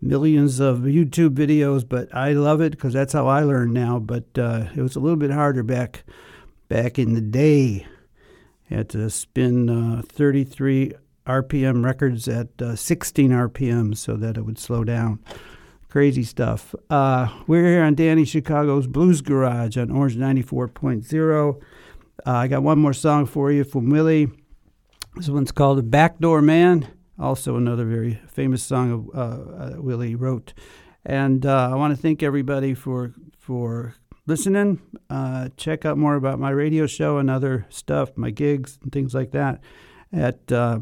millions 0.01 0.59
of 0.59 0.79
YouTube 0.79 1.35
videos, 1.35 1.87
but 1.87 2.13
I 2.15 2.33
love 2.33 2.61
it 2.61 2.71
because 2.71 2.93
that's 2.93 3.13
how 3.13 3.27
I 3.27 3.43
learn 3.43 3.73
now. 3.73 3.99
But 3.99 4.37
uh, 4.37 4.65
it 4.75 4.81
was 4.81 4.95
a 4.95 4.99
little 4.99 5.17
bit 5.17 5.31
harder 5.31 5.63
back 5.63 6.03
back 6.69 6.97
in 6.97 7.13
the 7.13 7.21
day. 7.21 7.85
I 8.69 8.75
Had 8.75 8.89
to 8.89 9.09
spin 9.09 9.69
uh, 9.69 10.01
33 10.05 10.93
RPM 11.27 11.83
records 11.83 12.27
at 12.27 12.61
uh, 12.61 12.75
16 12.75 13.31
RPM 13.31 13.95
so 13.95 14.15
that 14.15 14.37
it 14.37 14.45
would 14.45 14.57
slow 14.57 14.83
down. 14.83 15.19
Crazy 15.89 16.23
stuff. 16.23 16.73
Uh, 16.89 17.27
we're 17.47 17.65
here 17.65 17.83
on 17.83 17.95
Danny 17.95 18.23
Chicago's 18.23 18.87
Blues 18.87 19.21
Garage 19.21 19.77
on 19.77 19.91
Orange 19.91 20.15
94.0. 20.15 21.61
Uh, 22.25 22.31
I 22.31 22.47
got 22.47 22.63
one 22.63 22.79
more 22.79 22.93
song 22.93 23.25
for 23.25 23.51
you 23.51 23.63
from 23.63 23.89
Willie. 23.89 24.29
This 25.15 25.27
one's 25.27 25.51
called 25.51 25.79
The 25.79 25.83
Backdoor 25.83 26.41
Man, 26.41 26.87
also 27.19 27.55
another 27.55 27.85
very 27.85 28.19
famous 28.27 28.63
song 28.63 28.91
of, 28.91 29.09
uh, 29.15 29.19
uh, 29.63 29.73
Willie 29.81 30.15
wrote. 30.15 30.53
And 31.05 31.45
uh, 31.45 31.69
I 31.71 31.75
want 31.75 31.95
to 31.95 32.01
thank 32.01 32.23
everybody 32.23 32.73
for 32.73 33.13
for 33.39 33.95
listening. 34.27 34.81
Uh, 35.09 35.49
check 35.57 35.85
out 35.85 35.97
more 35.97 36.15
about 36.15 36.39
my 36.39 36.51
radio 36.51 36.85
show 36.85 37.17
and 37.17 37.29
other 37.29 37.65
stuff, 37.69 38.15
my 38.15 38.29
gigs 38.29 38.79
and 38.83 38.91
things 38.91 39.13
like 39.13 39.31
that 39.31 39.59
at 40.13 40.51
uh, 40.51 40.79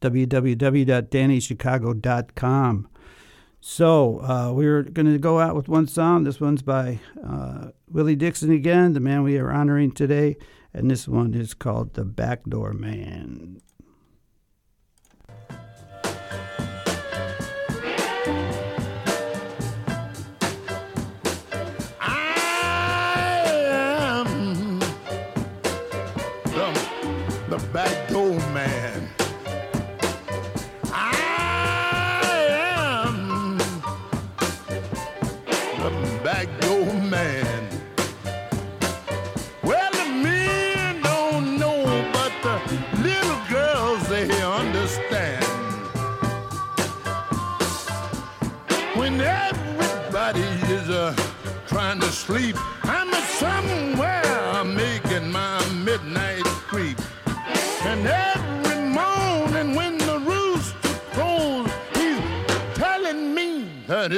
www.dannychicago.com. 0.00 2.88
So 3.66 4.20
uh, 4.20 4.52
we're 4.52 4.82
going 4.82 5.10
to 5.10 5.18
go 5.18 5.40
out 5.40 5.56
with 5.56 5.68
one 5.68 5.86
song. 5.86 6.24
This 6.24 6.38
one's 6.38 6.60
by 6.60 7.00
uh, 7.26 7.68
Willie 7.90 8.14
Dixon 8.14 8.52
again, 8.52 8.92
the 8.92 9.00
man 9.00 9.22
we 9.22 9.38
are 9.38 9.50
honoring 9.50 9.92
today, 9.92 10.36
and 10.74 10.90
this 10.90 11.08
one 11.08 11.32
is 11.32 11.54
called 11.54 11.94
"The 11.94 12.04
Backdoor 12.04 12.74
Man." 12.74 13.62
The 27.58 27.66
back 27.68 27.93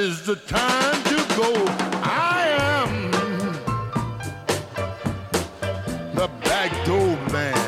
is 0.07 0.21
the 0.21 0.37
time 0.37 1.03
to 1.03 1.17
go. 1.35 1.51
I 2.01 2.39
am 2.79 3.11
the 6.15 6.29
back 6.45 6.71
door 6.85 7.17
man. 7.33 7.66